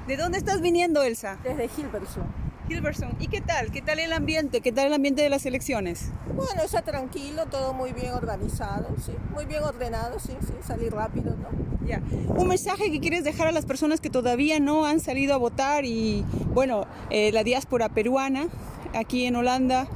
¿De 0.10 0.18
dónde 0.18 0.40
estás 0.40 0.60
viniendo, 0.60 1.04
Elsa? 1.04 1.38
desde 1.42 1.70
Hilversum. 1.78 2.26
Hilversum. 2.68 3.12
¿Y 3.18 3.30
qué 3.30 3.40
tal? 3.40 3.72
¿Qué 3.72 3.82
tal 3.82 4.00
el 4.00 4.12
ambiente? 4.12 4.60
¿Qué 4.60 4.74
tal 4.74 4.88
el 4.88 4.94
ambiente 4.94 5.22
de 5.22 5.30
las 5.30 5.46
elecciones? 5.46 6.10
Bueno, 6.36 6.64
está 6.64 6.82
tranquilo, 6.82 7.46
todo 7.46 7.72
muy 7.72 7.94
bien 7.94 8.12
organizado, 8.12 8.94
sí, 9.02 9.14
muy 9.34 9.46
bien 9.46 9.64
ordenado, 9.64 10.20
sí, 10.20 10.34
sí, 10.46 10.52
salir 10.68 10.92
rápido, 10.92 11.38
¿no? 11.38 11.88
Ya. 11.88 12.02
Un 12.28 12.50
mensaje 12.50 12.92
que 12.92 13.00
quieres 13.00 13.24
dejar 13.24 13.48
a 13.48 13.54
las 13.54 13.66
personas 13.66 14.02
que 14.02 14.10
todavía 14.10 14.60
no 14.60 14.86
han 14.86 15.00
salido 15.00 15.34
a 15.34 15.38
votar 15.38 15.86
y, 15.86 16.26
bueno, 16.54 16.88
eh, 17.10 17.32
la 17.32 17.46
diáspora 17.46 17.88
peruana 17.88 18.50
aquí 18.94 19.24
en 19.24 19.38
Holanda. 19.38 19.88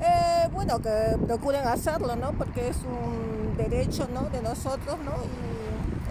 Eh, 0.00 0.48
bueno, 0.52 0.80
que 0.80 1.16
procuren 1.26 1.66
hacerlo, 1.66 2.14
¿no? 2.16 2.32
Porque 2.32 2.68
es 2.68 2.76
un 2.78 3.56
derecho, 3.56 4.08
¿no? 4.12 4.28
De 4.30 4.40
nosotros, 4.40 4.98
¿no? 5.04 5.12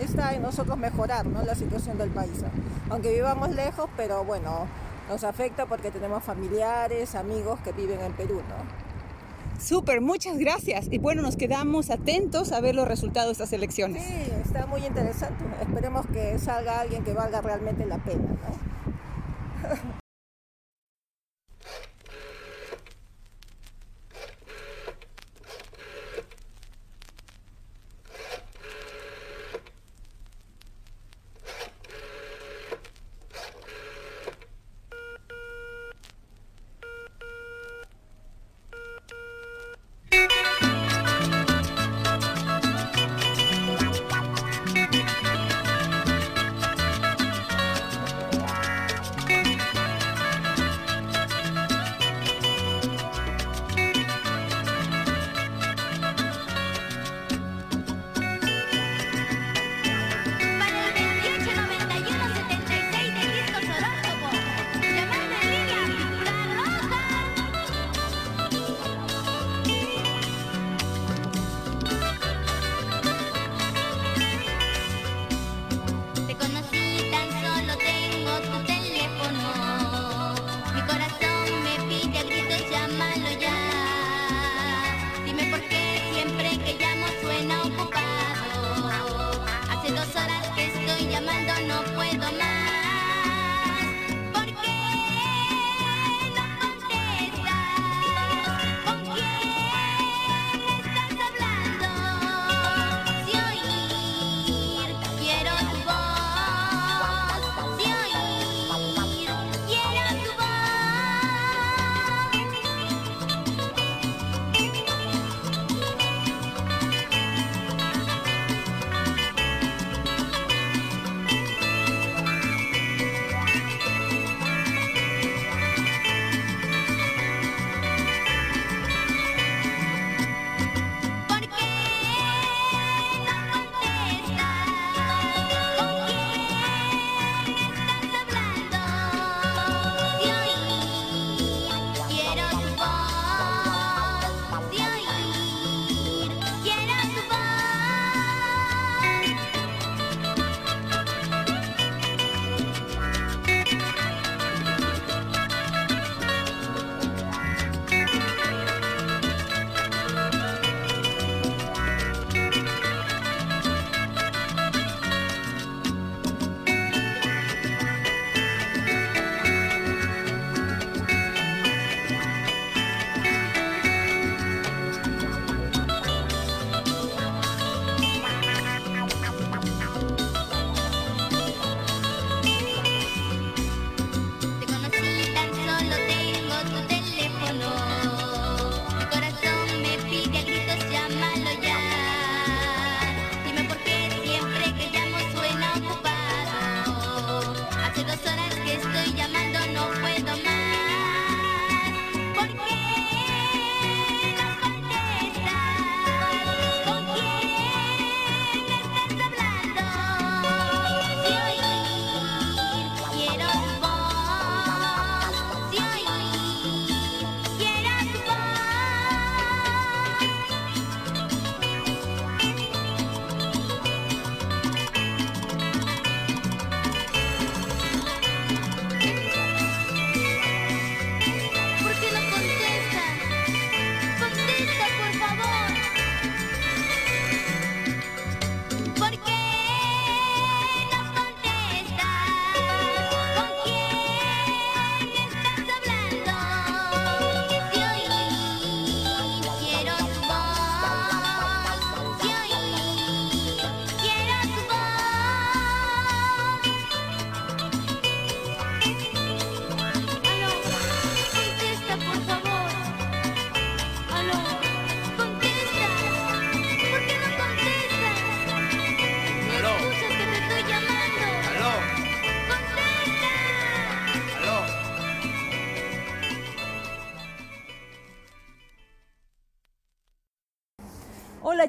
Y 0.02 0.04
está 0.04 0.34
en 0.34 0.42
nosotros 0.42 0.78
mejorar, 0.78 1.26
¿no? 1.26 1.44
La 1.44 1.56
situación 1.56 1.98
del 1.98 2.10
país. 2.10 2.42
¿no? 2.42 2.50
Aunque 2.90 3.14
vivamos 3.14 3.50
lejos, 3.52 3.90
pero 3.96 4.24
bueno, 4.24 4.68
nos 5.10 5.24
afecta 5.24 5.66
porque 5.66 5.92
tenemos 5.92 6.24
familiares, 6.24 7.16
amigos 7.16 7.60
que 7.62 7.72
viven 7.72 8.02
en 8.02 8.14
Perú, 8.14 8.42
¿no? 8.50 8.88
Súper, 9.62 10.02
muchas 10.02 10.38
gracias. 10.38 10.88
Y 10.92 11.00
bueno, 11.00 11.22
nos 11.22 11.36
quedamos 11.36 11.90
atentos 11.90 12.52
a 12.52 12.62
ver 12.62 12.76
los 12.76 12.88
resultados 12.88 13.30
de 13.30 13.32
estas 13.44 13.54
elecciones. 13.54 14.04
Sí, 14.04 14.32
está 14.44 14.68
muy 14.68 14.86
interesante. 14.86 15.44
Esperemos 15.62 16.06
que 16.08 16.38
salga 16.38 16.82
alguien 16.82 17.04
que 17.04 17.14
valga 17.14 17.42
realmente 17.42 17.86
la 17.86 17.98
pena, 17.98 18.28
¿no? 18.28 19.98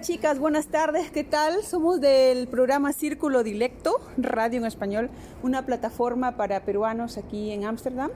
Chicas, 0.01 0.39
buenas 0.39 0.69
tardes, 0.69 1.11
¿qué 1.11 1.25
tal? 1.25 1.65
Somos 1.65 2.01
del 2.01 2.47
programa 2.47 2.93
Círculo 2.93 3.43
Dilecto, 3.43 4.01
radio 4.17 4.61
en 4.61 4.67
español, 4.67 5.11
una 5.43 5.67
plataforma 5.67 6.37
para 6.37 6.65
peruanos 6.65 7.19
aquí 7.19 7.51
en 7.51 7.65
Ámsterdam, 7.65 8.11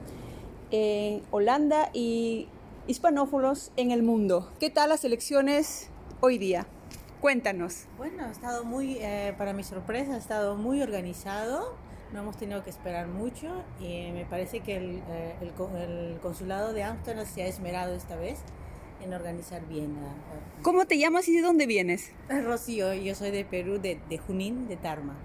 en 0.71 1.23
Holanda 1.29 1.89
y 1.91 2.47
hispanófonos 2.87 3.73
en 3.75 3.91
el 3.91 4.01
mundo. 4.01 4.49
¿Qué 4.61 4.69
tal 4.69 4.89
las 4.89 5.03
elecciones 5.03 5.89
hoy 6.21 6.37
día? 6.37 6.67
Cuéntanos. 7.19 7.85
Bueno, 7.97 8.23
ha 8.23 8.31
estado 8.31 8.63
muy, 8.63 8.97
eh, 9.01 9.35
para 9.37 9.51
mi 9.51 9.63
sorpresa, 9.63 10.13
ha 10.13 10.17
estado 10.17 10.55
muy 10.55 10.81
organizado. 10.81 11.75
No 12.13 12.21
hemos 12.21 12.37
tenido 12.37 12.63
que 12.63 12.69
esperar 12.69 13.07
mucho 13.07 13.61
y 13.81 14.09
me 14.13 14.25
parece 14.25 14.61
que 14.61 14.77
el, 14.77 15.03
eh, 15.09 15.35
el 15.41 15.51
el 15.75 16.19
consulado 16.21 16.71
de 16.71 16.83
Ámsterdam 16.83 17.25
se 17.25 17.43
ha 17.43 17.47
esmerado 17.47 17.93
esta 17.93 18.15
vez 18.15 18.39
en 19.03 19.13
organizar 19.13 19.67
bien. 19.67 19.95
a- 19.97 20.61
¿Cómo 20.63 20.85
te 20.85 20.97
llamas 20.97 21.27
y 21.27 21.35
de 21.35 21.41
dónde 21.41 21.65
vienes? 21.65 22.11
a- 22.29 22.39
Rocío, 22.41 22.93
yo 22.93 23.15
soy 23.15 23.31
de 23.31 23.45
Perú, 23.45 23.79
de, 23.79 23.99
de 24.09 24.17
Junín, 24.17 24.67
de 24.67 24.77
Tarma. 24.77 25.15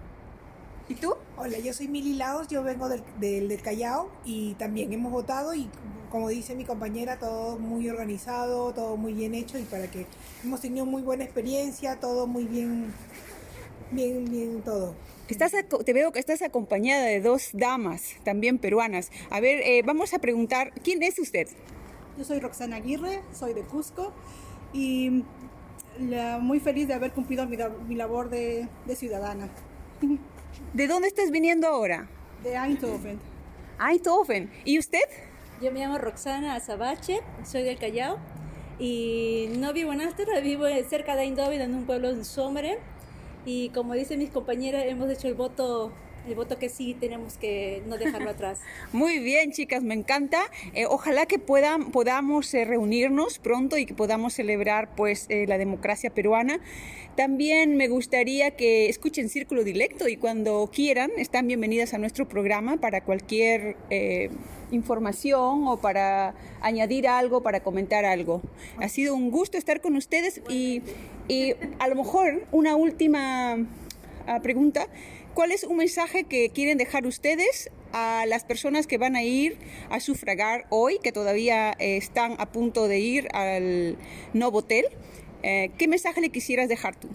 ¿Y 0.89 0.95
tú? 0.95 1.15
Hola, 1.37 1.59
yo 1.59 1.73
soy 1.75 1.87
Mili 1.87 2.15
Laos, 2.15 2.49
yo 2.49 2.63
vengo 2.63 2.89
del, 2.89 3.03
del, 3.21 3.49
del 3.49 3.61
Callao 3.61 4.11
y 4.25 4.55
también 4.55 4.91
hemos 4.93 5.13
votado 5.13 5.55
y 5.55 5.69
como 6.11 6.31
dice 6.31 6.55
mi 6.55 6.65
compañera, 6.65 7.19
todo 7.19 7.59
muy 7.59 7.89
organizado, 7.91 8.73
todo 8.73 8.97
muy 8.97 9.13
bien 9.13 9.35
hecho 9.35 9.59
y 9.59 9.65
para 9.65 9.91
que 9.91 10.07
hemos 10.43 10.63
tenido 10.63 10.87
muy 10.87 11.03
buena 11.03 11.25
experiencia, 11.25 12.01
todo 12.01 12.27
muy 12.27 12.45
bien, 12.45 12.95
bien, 13.93 14.25
bien 14.25 14.63
todo. 14.63 14.95
Estás 15.29 15.53
te 15.85 15.93
veo 15.93 16.11
que 16.11 16.19
estás 16.21 16.41
acompañada 16.41 17.05
de 17.05 17.21
dos 17.21 17.51
damas, 17.53 18.15
también 18.25 18.59
peruanas. 18.59 19.11
A 19.29 19.41
ver, 19.41 19.61
eh, 19.61 19.83
vamos 19.85 20.15
a 20.15 20.19
preguntar, 20.21 20.73
¿quién 20.83 21.03
es 21.03 21.19
usted? 21.19 21.49
Yo 22.19 22.25
soy 22.25 22.41
Roxana 22.41 22.77
Aguirre, 22.77 23.23
soy 23.33 23.55
de 23.55 23.63
Cusco 23.63 24.13
y 24.73 25.23
la- 26.01 26.39
muy 26.39 26.59
feliz 26.61 26.89
de 26.89 26.95
haber 26.95 27.13
cumplido 27.13 27.47
mi, 27.47 27.57
mi 27.87 27.95
labor 27.95 28.29
de, 28.29 28.69
de 28.87 28.97
ciudadana. 28.97 29.49
¿De 30.75 30.87
dónde 30.89 31.09
estás 31.09 31.31
viniendo 31.31 31.69
ahora? 31.69 32.09
De 32.43 32.57
Eindhoven. 32.57 33.21
Eindhoven. 33.81 34.51
¿Y 34.65 34.79
usted? 34.79 34.99
Yo 35.63 35.71
me 35.73 35.81
llamo 35.81 35.99
Roxana 35.99 36.55
Azabache, 36.57 37.21
soy 37.45 37.63
del 37.63 37.79
Callao 37.79 38.19
y 38.81 39.49
no 39.59 39.73
vivo 39.73 39.93
en 39.93 40.01
Ámsterdam, 40.01 40.43
vivo 40.43 40.65
cerca 40.89 41.15
de 41.17 41.23
Eindhoven, 41.23 41.61
en 41.61 41.75
un 41.75 41.85
pueblo 41.85 42.11
en 42.11 42.25
Someren. 42.25 42.79
Y 43.45 43.71
como 43.71 43.95
dicen 43.95 44.19
mis 44.19 44.31
compañeras, 44.31 44.85
hemos 44.87 45.09
hecho 45.11 45.27
el 45.29 45.35
voto, 45.35 45.93
el 46.29 46.35
voto 46.35 46.59
que 46.59 46.69
sí 46.69 46.95
tenemos 46.99 47.37
que 47.39 47.83
no 47.87 47.97
dejarlo 47.97 48.31
atrás. 48.31 48.61
Muy 48.93 49.19
bien, 49.19 49.53
chicas, 49.53 49.83
me 49.83 49.95
encanta. 49.95 50.43
Eh, 50.75 50.87
ojalá 50.87 51.27
que 51.27 51.39
puedan, 51.39 51.91
podamos 51.91 52.53
eh, 52.55 52.65
reunirnos 52.65 53.39
pronto 53.39 53.79
y 53.79 53.87
que 53.87 53.95
podamos 53.95 54.35
celebrar 54.35 54.95
pues 54.95 55.27
eh, 55.31 55.47
la 55.47 55.59
democracia 55.59 56.11
peruana. 56.11 56.61
También 57.17 57.77
me 57.77 57.89
gustaría 57.89 58.53
que 58.53 58.89
escuchen 58.89 59.29
Círculo 59.29 59.65
Dilecto 59.65 60.07
y 60.07 60.17
cuando 60.17 60.71
quieran 60.73 61.11
están 61.17 61.49
bienvenidas 61.49 61.95
a 61.95 61.99
nuestro 61.99 62.29
programa 62.29 62.77
para 62.77 63.03
cualquier 63.03 63.77
información 64.71 65.67
o 65.67 65.79
para 65.79 66.35
añadir 66.61 67.09
algo, 67.09 67.43
para 67.43 67.61
comentar 67.61 68.05
algo. 68.05 68.41
Ha 68.79 68.89
sido 68.89 69.17
un 69.17 69.31
gusto 69.31 69.59
estar 69.59 69.81
con 69.81 69.97
ustedes 69.97 70.43
y, 70.49 70.83
y 71.27 71.55
a 71.81 71.89
lo 71.89 71.97
mejor 71.97 72.47
una 72.53 72.77
última 72.77 73.67
ah, 74.27 74.41
pregunta. 74.41 74.87
¿Cuál 75.39 75.53
es 75.53 75.63
un 75.63 75.77
mensaje 75.77 76.25
que 76.25 76.51
quieren 76.51 76.79
dejar 76.79 77.07
ustedes 77.07 77.71
a 77.93 78.27
las 78.27 78.43
personas 78.43 78.89
que 78.89 78.99
van 78.99 79.15
a 79.15 79.23
ir 79.23 79.57
a 79.89 80.01
sufragar 80.01 80.67
hoy, 80.69 80.99
que 81.01 81.13
todavía 81.13 81.77
eh, 81.79 81.97
están 81.97 82.35
a 82.41 82.47
punto 82.47 82.89
de 82.89 82.99
ir 82.99 83.29
al 83.33 83.97
Novotel? 84.33 84.87
Eh, 85.45 85.71
¿Qué 85.79 85.87
mensaje 85.87 86.21
le 86.21 86.31
quisieras 86.31 86.69
dejar 86.69 86.97
tú? 86.97 87.07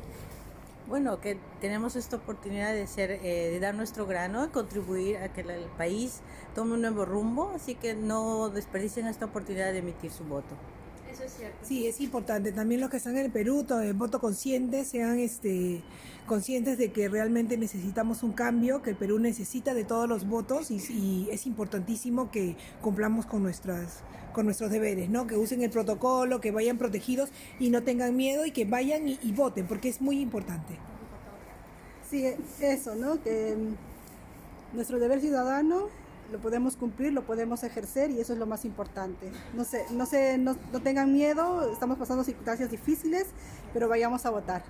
Bueno, 0.87 1.19
que 1.19 1.35
tenemos 1.59 1.97
esta 1.97 2.15
oportunidad 2.15 2.73
de 2.73 2.87
ser, 2.87 3.11
eh, 3.11 3.49
de 3.51 3.59
dar 3.59 3.75
nuestro 3.75 4.05
grano, 4.05 4.49
contribuir 4.53 5.17
a 5.17 5.33
que 5.33 5.41
el 5.41 5.65
país 5.77 6.21
tome 6.55 6.75
un 6.75 6.81
nuevo 6.81 7.03
rumbo, 7.03 7.51
así 7.53 7.75
que 7.75 7.93
no 7.93 8.47
desperdicien 8.47 9.05
esta 9.07 9.25
oportunidad 9.25 9.73
de 9.73 9.79
emitir 9.79 10.11
su 10.11 10.23
voto. 10.23 10.55
Eso 11.13 11.23
es 11.23 11.33
cierto. 11.33 11.57
Sí, 11.61 11.85
es 11.85 12.01
importante. 12.01 12.51
También 12.51 12.81
los 12.81 12.89
que 12.89 12.97
están 12.97 13.15
en 13.17 13.25
el 13.25 13.31
Perú, 13.31 13.63
todo 13.63 13.81
el 13.81 13.93
voto 13.93 14.19
consciente, 14.19 14.83
sean 14.83 15.19
este, 15.19 15.81
conscientes 16.25 16.77
de 16.77 16.91
que 16.91 17.07
realmente 17.07 17.55
necesitamos 17.57 18.23
un 18.23 18.33
cambio, 18.33 18.81
que 18.81 18.89
el 18.89 18.95
Perú 18.95 19.19
necesita 19.19 19.73
de 19.73 19.83
todos 19.83 20.09
los 20.09 20.27
votos 20.27 20.71
y, 20.71 20.77
y 20.91 21.27
es 21.31 21.45
importantísimo 21.45 22.31
que 22.31 22.55
cumplamos 22.81 23.25
con 23.25 23.43
nuestras 23.43 24.01
con 24.33 24.45
nuestros 24.45 24.71
deberes, 24.71 25.11
¿no? 25.11 25.27
Que 25.27 25.37
usen 25.37 25.61
el 25.61 25.69
protocolo, 25.69 26.41
que 26.41 26.49
vayan 26.49 26.79
protegidos 26.79 27.29
y 27.59 27.69
no 27.69 27.83
tengan 27.83 28.15
miedo 28.15 28.47
y 28.47 28.51
que 28.51 28.65
vayan 28.65 29.07
y, 29.07 29.19
y 29.21 29.31
voten, 29.31 29.67
porque 29.67 29.89
es 29.89 30.01
muy 30.01 30.19
importante. 30.19 30.73
Sí, 32.09 32.25
eso, 32.59 32.95
¿no? 32.95 33.21
Que 33.21 33.55
mm, 33.55 34.75
nuestro 34.75 34.97
deber 34.99 35.21
ciudadano 35.21 35.87
lo 36.33 36.39
podemos 36.39 36.75
cumplir, 36.75 37.13
lo 37.13 37.23
podemos 37.23 37.63
ejercer 37.63 38.09
y 38.11 38.19
eso 38.19 38.33
es 38.33 38.39
lo 38.39 38.45
más 38.47 38.65
importante. 38.65 39.31
No 39.53 39.63
sé, 39.63 39.85
no, 39.91 40.05
sé, 40.05 40.37
no, 40.37 40.57
no 40.73 40.81
tengan 40.81 41.13
miedo, 41.13 41.71
estamos 41.71 41.97
pasando 41.97 42.23
circunstancias 42.23 42.69
difíciles, 42.71 43.27
pero 43.71 43.87
vayamos 43.87 44.25
a 44.25 44.31
votar. 44.31 44.63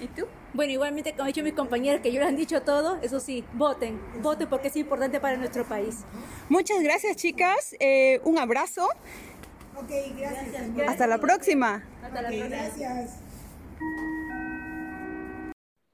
¿Y 0.00 0.08
tú? 0.08 0.24
Bueno, 0.54 0.72
igualmente 0.72 1.12
como 1.12 1.24
han 1.24 1.26
dicho 1.28 1.44
mis 1.44 1.52
compañeras 1.52 2.00
que 2.00 2.10
ya 2.10 2.20
lo 2.20 2.26
han 2.26 2.36
dicho 2.36 2.62
todo, 2.62 2.96
eso 3.02 3.20
sí, 3.20 3.44
voten, 3.52 4.00
voten 4.22 4.48
porque 4.48 4.68
es 4.68 4.76
importante 4.76 5.20
para 5.20 5.36
nuestro 5.36 5.64
país. 5.64 5.98
Muchas 6.48 6.82
gracias, 6.82 7.16
chicas. 7.16 7.76
Eh, 7.78 8.20
un 8.24 8.38
abrazo. 8.38 8.88
Ok, 9.76 9.90
gracias. 10.18 10.88
Hasta 10.88 11.06
la 11.06 11.18
próxima. 11.18 11.84
Hasta 12.02 12.22
la 12.22 12.28
Ok, 12.30 12.34
próxima. 12.38 12.48
gracias. 12.48 13.10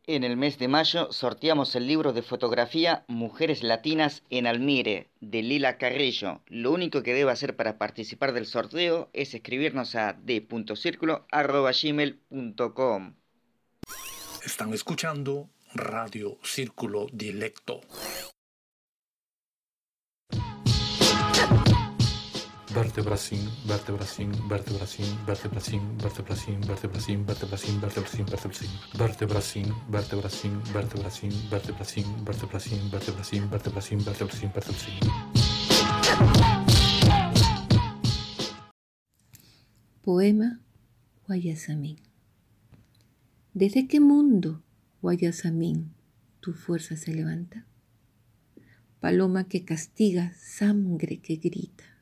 En 0.09 0.25
el 0.25 0.37
mes 0.39 0.59
de 0.59 0.69
mayo 0.69 1.13
sorteamos 1.13 1.77
el 1.77 1.87
libro 1.87 2.15
de 2.15 2.23
fotografía 2.23 3.05
Mujeres 3.09 3.63
Latinas 3.63 4.23
en 4.31 4.47
Almire, 4.47 5.11
de 5.21 5.43
Lila 5.43 5.77
Carrillo. 5.77 6.41
Lo 6.47 6.73
único 6.73 7.03
que 7.03 7.13
debe 7.13 7.31
hacer 7.31 7.57
para 7.57 7.77
participar 7.77 8.33
del 8.33 8.47
sorteo 8.47 9.11
es 9.13 9.35
escribirnos 9.35 9.95
a 9.97 10.15
d.circulo.gmail.com. 10.15 13.15
Están 14.43 14.73
escuchando 14.73 15.51
Radio 15.75 16.39
Círculo 16.43 17.09
Dilecto. 22.79 23.03
Vertebracin, 23.03 23.41
vertebracin, 23.67 24.33
vertebracin, 24.49 25.19
vertebracin, 25.27 25.83
vertebracin, 25.99 26.63
vertebracin, 26.65 27.25
vertebracin, 27.27 27.81
vertebracin, 27.81 28.27
vertebracin, 28.27 28.27
vertebracin, 28.95 29.73
vertebracin, 29.91 30.63
vertebracin, 30.71 31.33
vertebracin, 31.51 32.05
vertebracin, 32.25 32.91
vertebracin, 32.91 33.51
vertebracin, 33.51 34.01
vertebracin, 34.01 34.51
vertebracin. 34.53 34.95
Poema 40.03 40.61
Guayasamín. 41.27 41.99
¿Desde 43.55 43.89
qué 43.89 43.99
mundo, 43.99 44.63
Guayasamín, 45.03 45.93
tu 46.41 46.53
fuerza 46.53 46.97
se 46.97 47.13
levanta? 47.13 47.67
Paloma 49.01 49.45
que 49.45 49.65
castiga, 49.65 50.33
sangre 50.39 51.19
que 51.19 51.37
grita. 51.37 51.98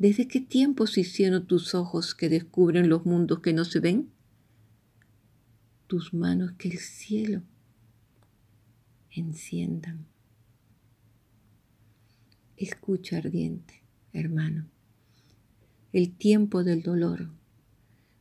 ¿Desde 0.00 0.26
qué 0.26 0.40
tiempo 0.40 0.86
se 0.86 1.02
hicieron 1.02 1.46
tus 1.46 1.74
ojos 1.74 2.14
que 2.14 2.30
descubren 2.30 2.88
los 2.88 3.04
mundos 3.04 3.40
que 3.40 3.52
no 3.52 3.66
se 3.66 3.80
ven? 3.80 4.08
Tus 5.88 6.14
manos 6.14 6.52
que 6.52 6.68
el 6.70 6.78
cielo 6.78 7.42
enciendan. 9.10 10.06
Escucha 12.56 13.18
ardiente, 13.18 13.82
hermano, 14.14 14.70
el 15.92 16.16
tiempo 16.16 16.64
del 16.64 16.82
dolor, 16.82 17.28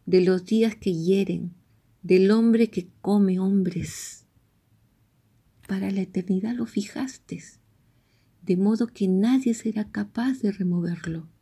de 0.05 0.19
los 0.19 0.43
días 0.43 0.75
que 0.75 0.93
hieren, 0.93 1.53
del 2.03 2.29
hombre 2.31 2.69
que 2.69 2.89
come 2.99 3.39
hombres. 3.39 4.25
Para 5.65 5.91
la 5.91 6.01
eternidad 6.01 6.55
lo 6.55 6.65
fijaste, 6.65 7.41
de 8.41 8.57
modo 8.57 8.87
que 8.87 9.07
nadie 9.07 9.53
será 9.53 9.89
capaz 9.89 10.41
de 10.41 10.51
removerlo. 10.51 11.38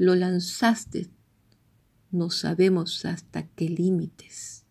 Lo 0.00 0.14
lanzaste, 0.14 1.10
no 2.10 2.30
sabemos 2.30 3.04
hasta 3.04 3.46
qué 3.48 3.68
límites. 3.68 4.64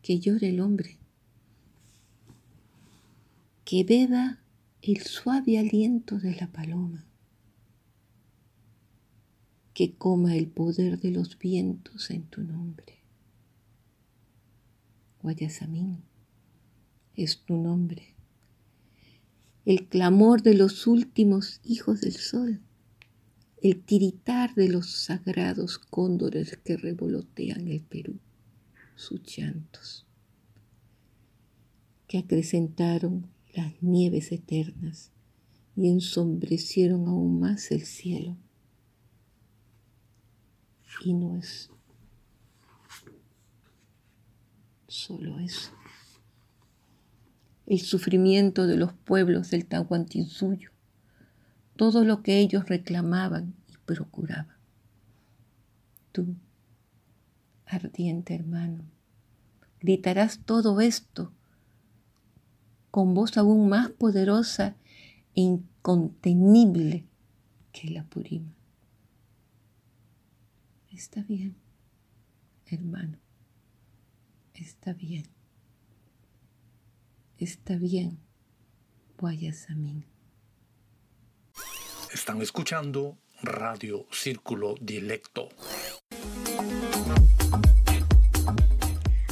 Que 0.00 0.18
llore 0.18 0.48
el 0.48 0.62
hombre, 0.62 0.96
que 3.66 3.84
beba 3.84 4.38
el 4.80 5.02
suave 5.02 5.58
aliento 5.58 6.18
de 6.18 6.36
la 6.36 6.46
paloma, 6.50 7.04
que 9.74 9.92
coma 9.92 10.34
el 10.34 10.46
poder 10.46 10.98
de 10.98 11.10
los 11.10 11.38
vientos 11.38 12.08
en 12.10 12.22
tu 12.22 12.44
nombre. 12.44 12.94
Guayasamín 15.20 16.02
es 17.14 17.42
tu 17.42 17.58
nombre, 17.58 18.14
el 19.66 19.86
clamor 19.86 20.40
de 20.40 20.54
los 20.54 20.86
últimos 20.86 21.60
hijos 21.62 22.00
del 22.00 22.14
sol, 22.16 22.62
el 23.62 23.82
tiritar 23.82 24.54
de 24.54 24.68
los 24.68 24.90
sagrados 24.90 25.78
cóndores 25.78 26.58
que 26.64 26.76
revolotean 26.76 27.68
el 27.68 27.80
Perú, 27.82 28.18
sus 28.94 29.22
llantos, 29.22 30.06
que 32.06 32.18
acrecentaron 32.18 33.26
las 33.54 33.82
nieves 33.82 34.30
eternas 34.32 35.10
y 35.74 35.88
ensombrecieron 35.88 37.08
aún 37.08 37.40
más 37.40 37.70
el 37.70 37.82
cielo. 37.82 38.36
Y 41.04 41.14
no 41.14 41.36
es 41.36 41.70
solo 44.88 45.38
eso. 45.40 45.72
El 47.66 47.80
sufrimiento 47.80 48.66
de 48.66 48.76
los 48.76 48.92
pueblos 48.92 49.50
del 49.50 49.66
Tahuantinsuyo, 49.66 50.70
todo 51.76 52.04
lo 52.04 52.22
que 52.22 52.38
ellos 52.38 52.68
reclamaban 52.68 53.54
y 53.68 53.76
procuraban. 53.84 54.56
Tú, 56.12 56.34
ardiente 57.66 58.34
hermano, 58.34 58.84
gritarás 59.80 60.40
todo 60.44 60.80
esto 60.80 61.32
con 62.90 63.12
voz 63.14 63.36
aún 63.36 63.68
más 63.68 63.90
poderosa 63.90 64.76
e 65.34 65.42
incontenible 65.42 67.04
que 67.72 67.90
la 67.90 68.04
Purima. 68.04 68.54
Está 70.90 71.20
bien, 71.22 71.56
hermano, 72.64 73.18
está 74.54 74.94
bien, 74.94 75.26
está 77.36 77.76
bien, 77.76 78.18
Guayasamín. 79.18 80.15
Están 82.12 82.40
escuchando 82.40 83.18
Radio 83.42 84.06
Círculo 84.10 84.74
Dilecto. 84.80 85.48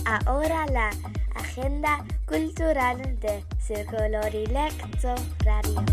Ahora 0.05 0.67
la 0.67 0.91
agenda 1.35 2.05
cultural 2.27 3.19
de 3.21 3.45
Círculo 3.61 4.21
Dilecto 4.31 5.15
Radio. 5.45 5.85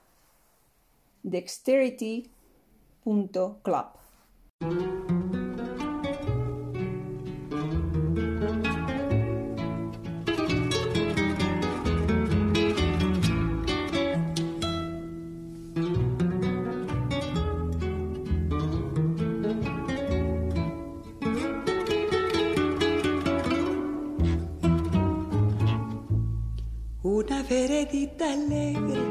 Veredita 27.50 28.32
alegre 28.32 29.02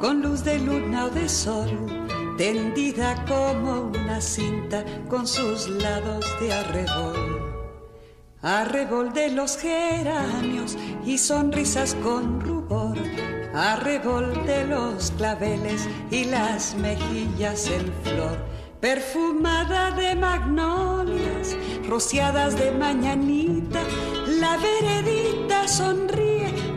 con 0.00 0.22
luz 0.22 0.44
de 0.44 0.58
luna 0.58 1.06
o 1.06 1.10
de 1.10 1.28
sol, 1.28 1.68
tendida 2.36 3.24
como 3.26 3.90
una 3.94 4.20
cinta 4.20 4.84
con 5.08 5.26
sus 5.26 5.68
lados 5.68 6.24
de 6.40 6.52
arrebol. 6.52 7.40
Arrebol 8.42 9.12
de 9.12 9.30
los 9.30 9.58
geranios 9.58 10.76
y 11.04 11.18
sonrisas 11.18 11.94
con 12.02 12.40
rubor, 12.40 12.96
arrebol 13.54 14.46
de 14.46 14.64
los 14.66 15.10
claveles 15.12 15.86
y 16.10 16.24
las 16.24 16.74
mejillas 16.76 17.66
en 17.68 17.92
flor, 18.02 18.38
perfumada 18.80 19.90
de 19.90 20.14
magnolias, 20.14 21.54
rociadas 21.86 22.58
de 22.58 22.72
mañanita, 22.72 23.82
la 24.40 24.56
veredita 24.56 25.68
sonríe 25.68 26.29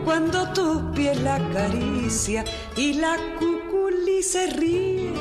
cuando 0.04 0.46
tu 0.52 0.92
piel 0.92 1.24
la 1.24 1.36
acaricia 1.36 2.44
y 2.76 2.94
la 2.94 3.16
cuculi 3.38 4.22
se 4.22 4.46
ríe 4.48 5.12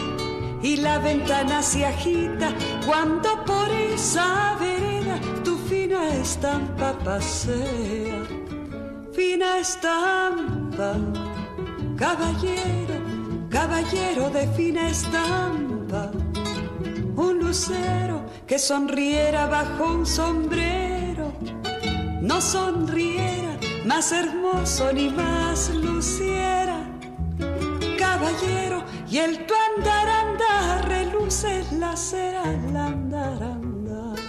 y 0.62 0.78
la 0.78 0.98
ventana 1.00 1.62
se 1.62 1.86
agita 1.86 2.54
cuando 2.86 3.44
por 3.46 3.70
esa 3.72 4.56
vereda 4.60 5.20
tu 5.44 5.58
fina 5.58 6.10
estampa 6.16 6.94
pasea. 7.04 8.24
Fina 9.14 9.60
estampa, 9.60 10.96
caballero, 11.96 12.96
caballero 13.50 14.30
de 14.32 14.48
fina 14.56 14.90
estampa, 14.90 16.12
un 17.16 17.40
lucero 17.40 18.24
que 18.48 18.58
sonriera 18.58 19.46
bajo 19.46 19.86
un 19.86 20.06
sombrero, 20.06 21.32
no 22.22 22.42
sonriera 22.42 23.43
más 23.86 24.12
hermoso 24.12 24.92
ni 24.94 25.10
más 25.10 25.70
luciera. 25.74 26.90
Caballero, 27.98 28.84
y 29.10 29.18
el 29.18 29.46
tu 29.46 29.54
andar 29.78 30.08
andar 30.10 30.88
reluce 30.88 31.64
la 31.80 31.96
cera 31.96 32.44
al 32.44 32.76
andar 32.76 33.44
andar. 33.44 34.20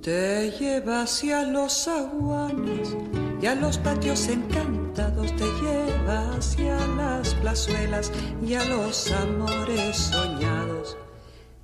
Te 0.00 0.50
lleva 0.58 1.02
hacia 1.02 1.42
los 1.44 1.88
aguanes 1.88 2.94
y 3.40 3.46
a 3.46 3.54
los 3.54 3.78
patios 3.78 4.28
encantados 4.28 5.34
te 5.36 5.44
lleva 5.62 6.36
hacia 6.36 6.76
las 6.88 7.34
plazuelas 7.36 8.12
y 8.46 8.54
a 8.54 8.64
los 8.64 9.10
amores 9.10 9.96
soñados. 9.96 10.96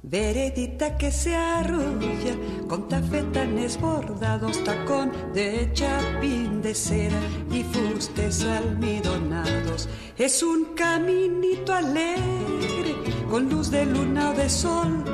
Veredita 0.03 0.97
que 0.97 1.13
se 1.13 1.37
arrulla 1.37 2.35
con 2.67 2.89
tafetanes 2.89 3.79
bordados, 3.79 4.65
tacón 4.65 5.13
de 5.35 5.71
chapín 5.75 6.63
de 6.63 6.75
cera 6.75 7.21
y 7.53 7.63
fustes 7.65 8.43
almidonados. 8.45 9.91
Es 10.17 10.43
un 10.43 10.75
caminito 10.75 11.75
alegre 11.75 12.97
con 13.29 13.51
luz 13.51 13.71
de 13.71 13.85
luna 13.85 14.31
o 14.31 14.35
de 14.35 14.49
sol 14.49 15.05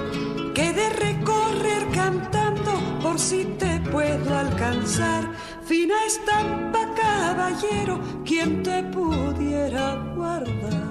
que 0.55 0.73
de 0.73 0.89
recorrer 0.91 1.89
cantando 1.93 2.73
por 3.03 3.19
si 3.19 3.45
te 3.59 3.81
puedo 3.91 4.39
alcanzar. 4.39 5.29
Fina 5.65 5.97
estampa, 6.07 6.95
caballero, 6.95 7.99
quien 8.25 8.63
te 8.63 8.85
pudiera 8.85 9.97
guardar. 10.15 10.87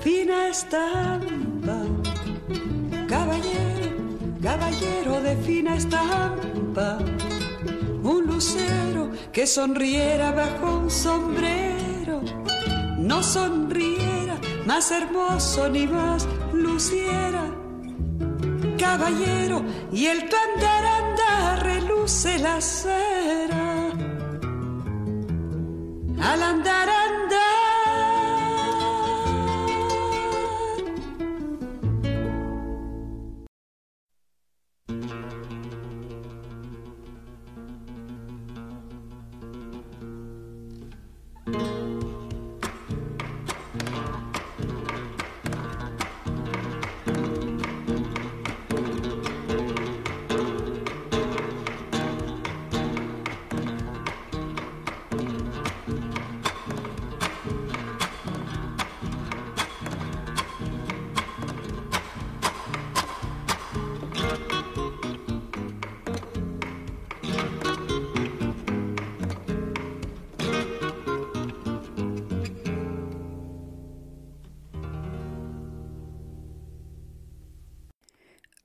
Fina 0.00 0.48
estampa 0.48 1.33
caballero, 3.14 3.90
caballero 4.42 5.20
de 5.26 5.36
fina 5.46 5.76
estampa, 5.76 6.98
un 8.02 8.20
lucero 8.26 9.02
que 9.32 9.46
sonriera 9.46 10.32
bajo 10.32 10.66
un 10.80 10.90
sombrero, 10.90 12.16
no 12.98 13.22
sonriera 13.22 14.36
más 14.66 14.90
hermoso 14.90 15.68
ni 15.68 15.86
más 15.86 16.26
luciera. 16.52 17.44
Caballero, 18.78 19.62
y 19.92 20.06
el 20.06 20.28
tu 20.28 20.36
andar 20.46 20.84
anda 21.00 21.56
reluce 21.70 22.38
la 22.38 22.60
cera. 22.60 23.66
Al 26.30 26.42
andar 26.42 26.88
andar 27.06 27.53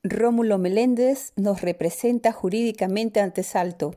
Rómulo 0.10 0.57
Meléndez 0.57 1.34
nos 1.36 1.62
representa 1.62 2.32
jurídicamente 2.32 3.20
ante 3.20 3.43
Salto. 3.43 3.93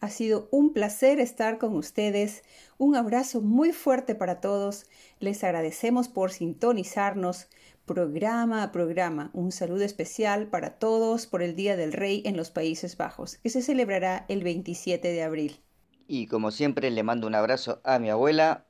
Ha 0.00 0.10
sido 0.10 0.48
un 0.50 0.74
placer 0.74 1.18
estar 1.18 1.56
con 1.58 1.74
ustedes. 1.76 2.42
Un 2.76 2.94
abrazo 2.94 3.40
muy 3.40 3.72
fuerte 3.72 4.14
para 4.14 4.40
todos. 4.40 4.84
Les 5.18 5.42
agradecemos 5.44 6.08
por 6.08 6.30
sintonizarnos 6.32 7.48
programa 7.86 8.62
a 8.62 8.72
programa. 8.72 9.30
Un 9.32 9.52
saludo 9.52 9.84
especial 9.84 10.48
para 10.48 10.78
todos 10.78 11.26
por 11.26 11.42
el 11.42 11.54
Día 11.54 11.76
del 11.76 11.92
Rey 11.92 12.22
en 12.26 12.36
los 12.36 12.50
Países 12.50 12.96
Bajos, 12.96 13.38
que 13.38 13.48
se 13.48 13.62
celebrará 13.62 14.26
el 14.28 14.42
27 14.42 15.08
de 15.08 15.22
abril. 15.22 15.60
Y 16.08 16.26
como 16.26 16.50
siempre 16.50 16.90
le 16.90 17.02
mando 17.02 17.26
un 17.26 17.34
abrazo 17.34 17.80
a 17.84 17.98
mi 17.98 18.10
abuela, 18.10 18.66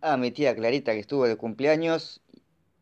a 0.00 0.16
mi 0.16 0.30
tía 0.30 0.56
Clarita 0.56 0.92
que 0.92 1.00
estuvo 1.00 1.28
de 1.28 1.36
cumpleaños, 1.36 2.22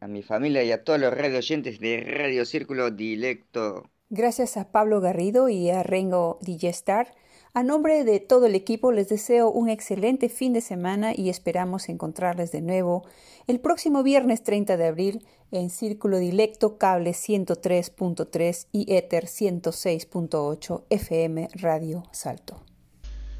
a 0.01 0.07
mi 0.07 0.23
familia 0.23 0.63
y 0.63 0.73
a 0.73 0.85
todos 0.85 1.01
los 1.01 1.13
radio 1.13 1.39
oyentes 1.39 1.81
de 1.81 2.01
Radio 2.01 2.45
Círculo 2.45 2.91
Dilecto. 2.91 3.91
Gracias 4.11 4.57
a 4.57 4.71
Pablo 4.71 5.01
Garrido 5.01 5.49
y 5.49 5.71
a 5.71 5.83
Rengo 5.83 6.39
Digestar. 6.41 7.15
A 7.57 7.63
nombre 7.63 8.03
de 8.03 8.19
todo 8.19 8.47
el 8.47 8.57
equipo 8.57 8.91
les 8.91 9.09
deseo 9.09 9.49
un 9.49 9.69
excelente 9.69 10.29
fin 10.29 10.53
de 10.53 10.61
semana 10.61 11.13
y 11.15 11.29
esperamos 11.29 11.89
encontrarles 11.89 12.51
de 12.51 12.61
nuevo 12.61 13.07
el 13.47 13.61
próximo 13.61 14.03
viernes 14.03 14.43
30 14.43 14.77
de 14.77 14.89
abril 14.89 15.25
en 15.53 15.71
Círculo 15.71 16.19
Dilecto 16.19 16.79
Cable 16.79 17.13
103.3 17.13 18.67
y 18.73 18.93
Ether 18.93 19.27
106.8 19.27 20.83
FM 20.91 21.49
Radio 21.55 22.03
Salto. 22.11 22.61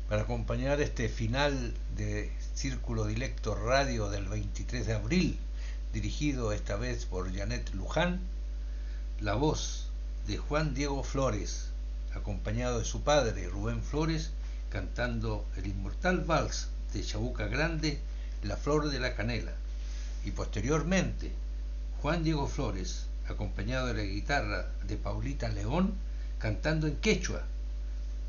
Para 0.09 0.23
acompañar 0.23 0.81
este 0.81 1.09
final 1.09 1.75
de 1.97 2.31
Círculo 2.55 3.07
Dilecto 3.07 3.57
Radio 3.57 4.11
del 4.11 4.29
23 4.29 4.87
de 4.87 4.93
abril, 4.93 5.39
dirigido 5.93 6.53
esta 6.53 6.77
vez 6.77 7.05
por 7.05 7.35
Janet 7.35 7.75
Luján, 7.75 8.21
la 9.19 9.35
voz 9.35 9.91
de 10.29 10.37
Juan 10.37 10.73
Diego 10.73 11.03
Flores, 11.03 11.64
acompañado 12.15 12.79
de 12.79 12.85
su 12.85 13.03
padre 13.03 13.49
Rubén 13.49 13.83
Flores, 13.83 14.31
cantando 14.71 15.45
el 15.57 15.67
inmortal 15.67 16.21
vals 16.21 16.69
de 16.93 17.03
Chabuca 17.03 17.47
Grande, 17.47 18.01
La 18.43 18.57
Flor 18.57 18.91
de 18.91 19.01
la 19.01 19.15
Canela, 19.15 19.53
y 20.25 20.31
posteriormente 20.31 21.33
Juan 22.01 22.23
Diego 22.23 22.49
Flores, 22.49 23.07
acompañado 23.29 23.87
de 23.89 23.95
la 23.95 24.03
guitarra 24.03 24.67
de 24.87 24.97
Paulita 24.97 25.49
León, 25.49 25.95
cantando 26.39 26.87
en 26.87 26.97
quechua, 26.97 27.43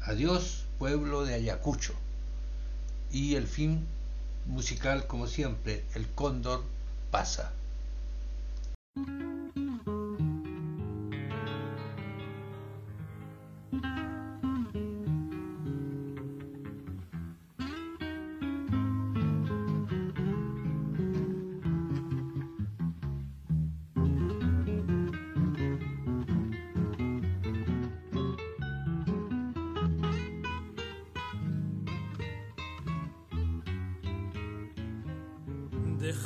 Adiós 0.01 0.65
pueblo 0.77 1.25
de 1.25 1.33
Ayacucho, 1.33 1.93
y 3.11 3.35
el 3.35 3.47
fin 3.47 3.85
musical 4.45 5.07
como 5.07 5.27
siempre, 5.27 5.83
El 5.95 6.07
Cóndor 6.09 6.63
pasa. 7.11 7.51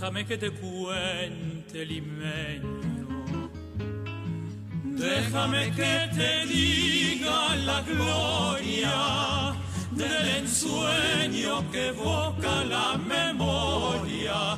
Déjame 0.09 0.25
que 0.25 0.37
te 0.39 0.49
cuente, 0.49 1.85
limeño. 1.85 3.51
Déjame 4.83 5.69
que 5.69 6.09
te 6.15 6.47
diga 6.47 7.55
la 7.57 7.83
gloria 7.83 9.55
del 9.91 10.27
ensueño 10.39 11.69
que 11.71 11.89
evoca 11.89 12.65
la 12.65 12.97
memoria 12.97 14.57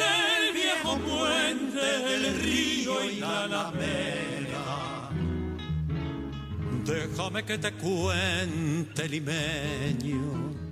del 0.00 0.54
viejo 0.54 0.96
puente, 0.98 2.14
el 2.14 2.40
río 2.40 3.04
y 3.04 3.16
la 3.16 3.44
alameda. 3.46 5.10
Déjame 6.84 7.44
que 7.44 7.58
te 7.58 7.72
cuente, 7.72 9.08
limeño 9.08 10.63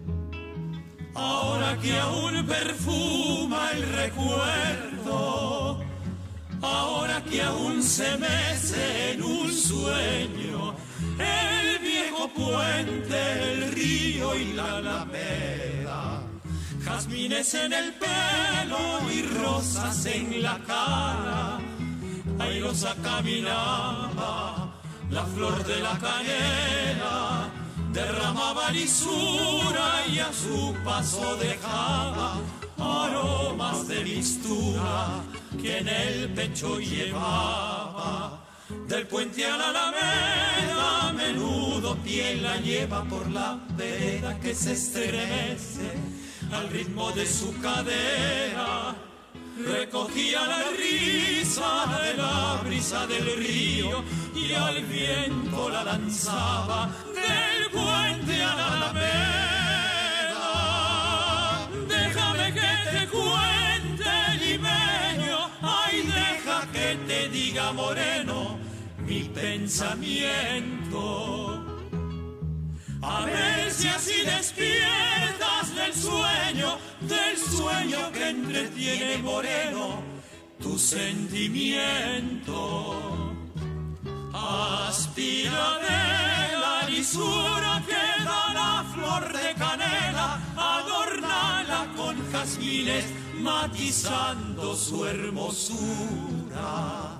ahora 1.22 1.78
que 1.78 1.98
aún 1.98 2.46
perfuma 2.46 3.70
el 3.72 3.82
recuerdo, 4.02 5.80
ahora 6.60 7.22
que 7.30 7.42
aún 7.42 7.82
se 7.82 8.16
mece 8.18 9.12
en 9.12 9.22
un 9.22 9.52
sueño 9.52 10.74
el 11.18 11.78
viejo 11.78 12.28
puente, 12.28 13.18
el 13.50 13.72
río 13.72 14.34
y 14.34 14.52
la 14.52 14.76
alameda, 14.78 16.22
jazmines 16.84 17.54
en 17.54 17.72
el 17.72 17.92
pelo 17.94 19.10
y 19.10 19.22
rosas 19.40 20.06
en 20.06 20.42
la 20.42 20.58
cara, 20.66 21.58
airosa 22.38 22.94
caminaba 23.02 24.74
la 25.10 25.24
flor 25.26 25.64
de 25.64 25.80
la 25.80 25.98
canela 25.98 27.41
derramaba 27.92 28.70
lisura 28.70 30.04
y 30.12 30.18
a 30.18 30.32
su 30.32 30.74
paso 30.84 31.36
dejaba 31.36 32.40
aromas 32.78 33.86
de 33.88 34.04
mistura 34.04 35.22
que 35.60 35.78
en 35.78 35.88
el 35.88 36.28
pecho 36.30 36.78
llevaba. 36.78 38.38
Del 38.88 39.06
puente 39.06 39.46
a 39.46 39.56
la 39.56 39.68
alameda, 39.68 41.12
menudo 41.12 41.96
piel 41.96 42.42
la 42.42 42.56
lleva 42.56 43.04
por 43.04 43.30
la 43.30 43.58
vereda 43.76 44.38
que 44.40 44.54
se 44.54 44.72
estremece 44.72 45.92
al 46.52 46.68
ritmo 46.68 47.12
de 47.12 47.26
su 47.26 47.52
cadera 47.60 48.94
recogía 49.58 50.46
la 50.46 50.64
risa 50.76 51.86
de 52.02 52.14
la 52.14 52.60
brisa 52.64 53.06
del 53.06 53.36
río 53.36 54.02
y 54.34 54.52
al 54.52 54.82
viento 54.84 55.68
la 55.68 55.84
lanzaba 55.84 56.90
del 57.14 57.51
moreno, 67.72 68.58
mi 69.06 69.22
pensamiento. 69.24 71.62
A 73.02 73.24
ver 73.24 73.70
si 73.72 73.88
así 73.88 74.22
despiertas 74.24 75.74
del 75.74 75.92
sueño, 75.92 76.78
del 77.00 77.36
sueño 77.36 78.12
que 78.12 78.28
entretiene 78.28 79.18
moreno 79.18 80.04
tu 80.60 80.78
sentimiento. 80.78 83.34
Aspira 84.32 85.80
de 85.88 86.56
la 86.58 86.86
lisura 86.88 87.82
que 87.86 88.22
da 88.24 88.54
la 88.54 88.84
flor 88.94 89.32
de 89.32 89.54
canela, 89.54 90.40
adornala 90.56 91.88
con 91.96 92.16
jazmines 92.30 93.04
matizando 93.40 94.76
su 94.76 95.04
hermosura. 95.04 97.18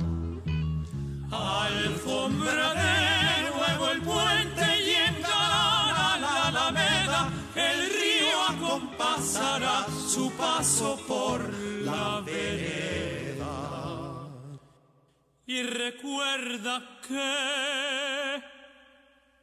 Alfombra 1.33 2.75
de 2.75 3.51
nuevo 3.51 3.89
el 3.91 4.03
puente 4.03 4.67
y 4.85 4.91
engalana 4.91 6.21
la 6.21 6.49
alameda, 6.49 7.33
el 7.55 7.89
río 7.89 8.43
acompasará 8.51 9.87
su 10.07 10.31
paso 10.33 11.01
por 11.09 11.41
la 11.85 12.21
vereda. 12.21 13.57
Y 15.47 15.63
recuerda 15.63 17.01
que 17.09 18.43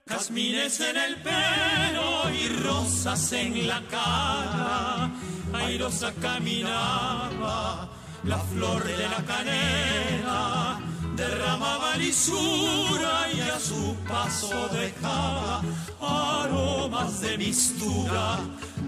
Jazmines 0.06 0.80
en 0.82 0.98
el 0.98 1.16
pelo 1.24 2.30
y 2.30 2.50
rosas 2.64 3.34
en 3.34 3.68
la 3.68 3.82
cara, 3.90 5.10
airosa 5.54 6.14
caminaba 6.22 7.90
la 8.24 8.38
flor 8.38 8.84
de 8.84 9.10
la 9.10 9.26
canela 9.26 10.89
derramaba 11.20 11.98
lisura 11.98 13.28
y 13.34 13.42
a 13.42 13.60
su 13.60 13.94
paso 14.08 14.70
dejaba 14.70 15.62
aromas 16.00 17.20
de 17.20 17.38
mistura 17.38 18.40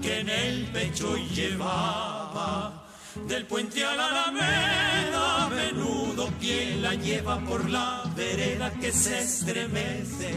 que 0.01 0.19
en 0.19 0.29
el 0.29 0.65
pecho 0.67 1.17
llevaba. 1.17 2.87
Del 3.27 3.45
puente 3.45 3.85
a 3.85 3.93
la 3.95 4.07
alameda, 4.07 5.49
menudo 5.49 6.29
quien 6.39 6.81
la 6.81 6.93
lleva 6.93 7.37
por 7.39 7.69
la 7.69 8.03
vereda 8.15 8.71
que 8.79 8.93
se 8.93 9.19
estremece 9.19 10.33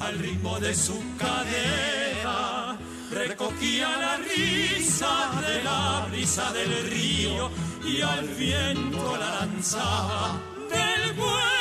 al 0.00 0.18
ritmo 0.18 0.60
de 0.60 0.74
su 0.74 1.02
cadera. 1.16 2.76
Recogía 3.10 3.88
la 3.96 4.16
risa 4.18 5.30
de 5.46 5.64
la 5.64 6.06
brisa 6.10 6.52
del 6.52 6.90
río 6.90 7.50
y 7.82 8.02
al 8.02 8.28
viento 8.28 9.16
la 9.16 9.40
lanzaba 9.40 10.59
del 10.70 11.14
puente 11.16 11.59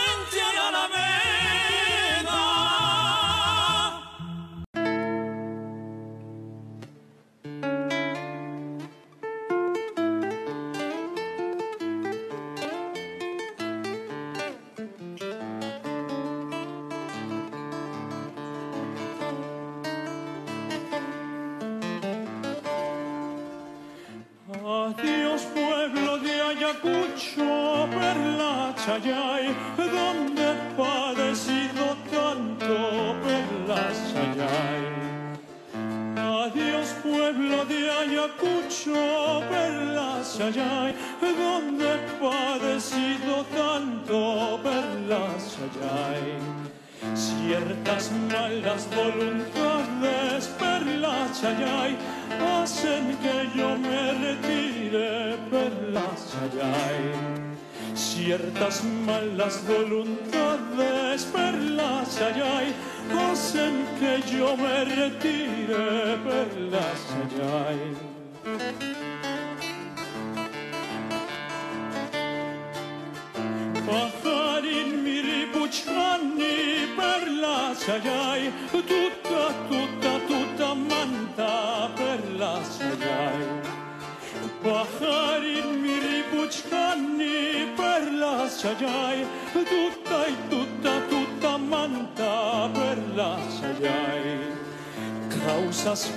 Ciertas 58.49 58.83
malas 59.05 59.63
voluntades, 59.67 61.23
Perla 61.25 62.03
Chayay, 62.03 62.73
hacen 63.31 63.85
que 63.99 64.23
yo 64.35 64.57
me 64.57 64.85
retire, 64.85 66.17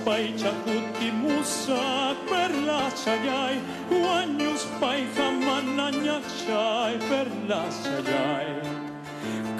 paitxa 0.05 0.53
kuti 0.65 1.11
musa 1.23 2.15
per 2.29 2.51
la 2.69 2.91
xallai, 3.03 3.55
guanyos 3.91 4.63
paitxa 4.81 5.27
mananyak 5.47 6.25
xai 6.43 6.95
per 7.09 7.27
la 7.49 7.63
xallai. 7.81 8.47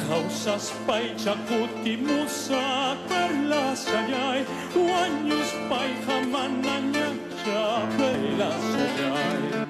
Causas 0.03 0.67
paitxa 0.87 1.35
kuti 1.49 1.97
musa 1.97 2.97
per 3.09 3.31
la 3.51 3.67
xallai, 3.87 4.39
guanyos 4.75 5.51
paitxa 5.71 6.17
mananyak 6.35 7.17
xai 7.43 7.83
per 7.99 8.19
la 8.39 8.51
xallai. 8.71 9.62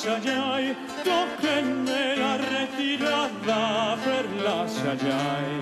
Perlas 0.00 0.06
ayay, 0.06 0.76
tóquenme 1.04 2.16
la 2.16 2.36
retirada, 2.38 3.96
perlas 4.04 4.82
ayay. 4.92 5.52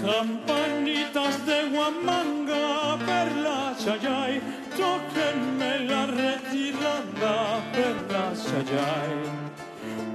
Campanitas 0.00 1.46
de 1.46 1.68
Guamanga, 1.70 2.98
perlas 3.04 3.86
ayay, 3.86 4.40
tóquenme 4.76 5.80
la 5.80 6.06
retirada, 6.06 7.60
perlas 7.72 8.46
ayay. 8.60 9.14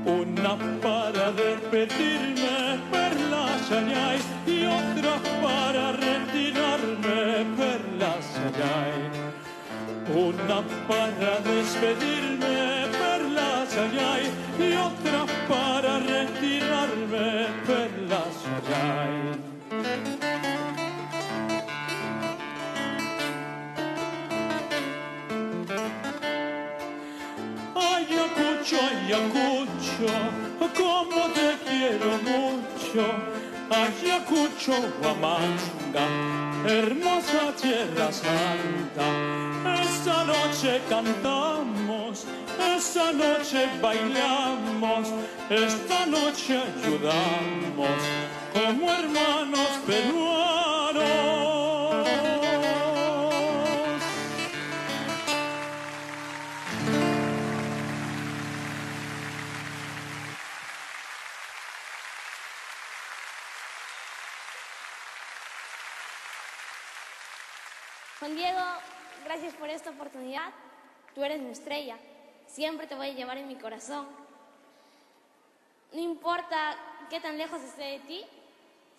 Una 0.05 0.57
para 0.81 1.31
despedirme, 1.31 2.79
perlas 2.91 3.71
ayay, 3.71 4.19
y 4.47 4.65
otra 4.65 5.15
para 5.43 5.91
retirarme, 5.91 7.45
perlas 7.57 8.27
ayay. 8.47 9.29
Una 10.15 10.63
para 10.87 11.39
despedirme, 11.41 12.08
Ayacucho, 29.09 30.13
como 30.77 31.21
te 31.33 31.57
quiero 31.65 32.11
mucho. 32.23 33.03
Ayacucho, 33.69 34.75
Huamanga, 35.01 36.05
hermosa 36.65 37.53
tierra 37.59 38.11
santa. 38.11 39.78
Esta 39.99 40.23
noche 40.23 40.81
cantamos, 40.87 42.25
esta 42.57 43.11
noche 43.11 43.67
bailamos, 43.81 45.09
esta 45.49 46.05
noche 46.05 46.57
ayudamos 46.57 47.99
como 48.53 48.93
hermanos 48.93 49.67
peruanos. 49.85 51.48
Gracias 69.29 69.53
por 69.53 69.69
esta 69.69 69.91
oportunidad. 69.91 70.51
Tú 71.13 71.23
eres 71.23 71.39
mi 71.39 71.51
estrella. 71.51 71.97
Siempre 72.47 72.87
te 72.87 72.95
voy 72.95 73.09
a 73.09 73.13
llevar 73.13 73.37
en 73.37 73.47
mi 73.47 73.55
corazón. 73.57 74.07
No 75.93 75.99
importa 75.99 76.75
qué 77.11 77.19
tan 77.19 77.37
lejos 77.37 77.61
esté 77.61 77.83
de 77.83 77.99
ti, 77.99 78.25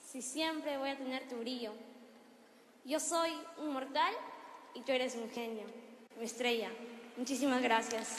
si 0.08 0.22
siempre 0.22 0.78
voy 0.78 0.90
a 0.90 0.96
tener 0.96 1.28
tu 1.28 1.34
brillo. 1.34 1.72
Yo 2.84 3.00
soy 3.00 3.32
un 3.58 3.72
mortal 3.72 4.14
y 4.74 4.82
tú 4.82 4.92
eres 4.92 5.16
un 5.16 5.28
genio, 5.30 5.64
mi 6.16 6.26
estrella. 6.26 6.70
Muchísimas 7.16 7.60
gracias. 7.60 8.18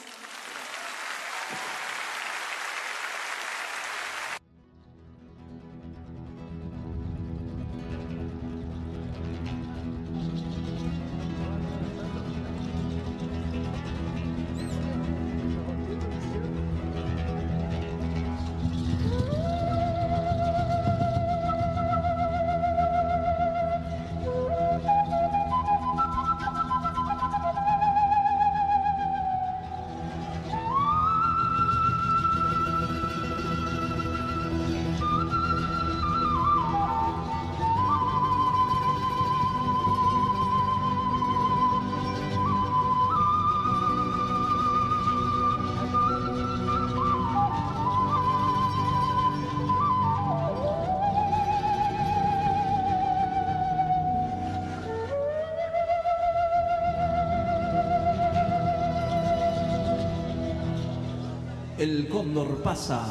El 61.82 62.06
cóndor 62.06 62.62
pasa. 62.62 63.02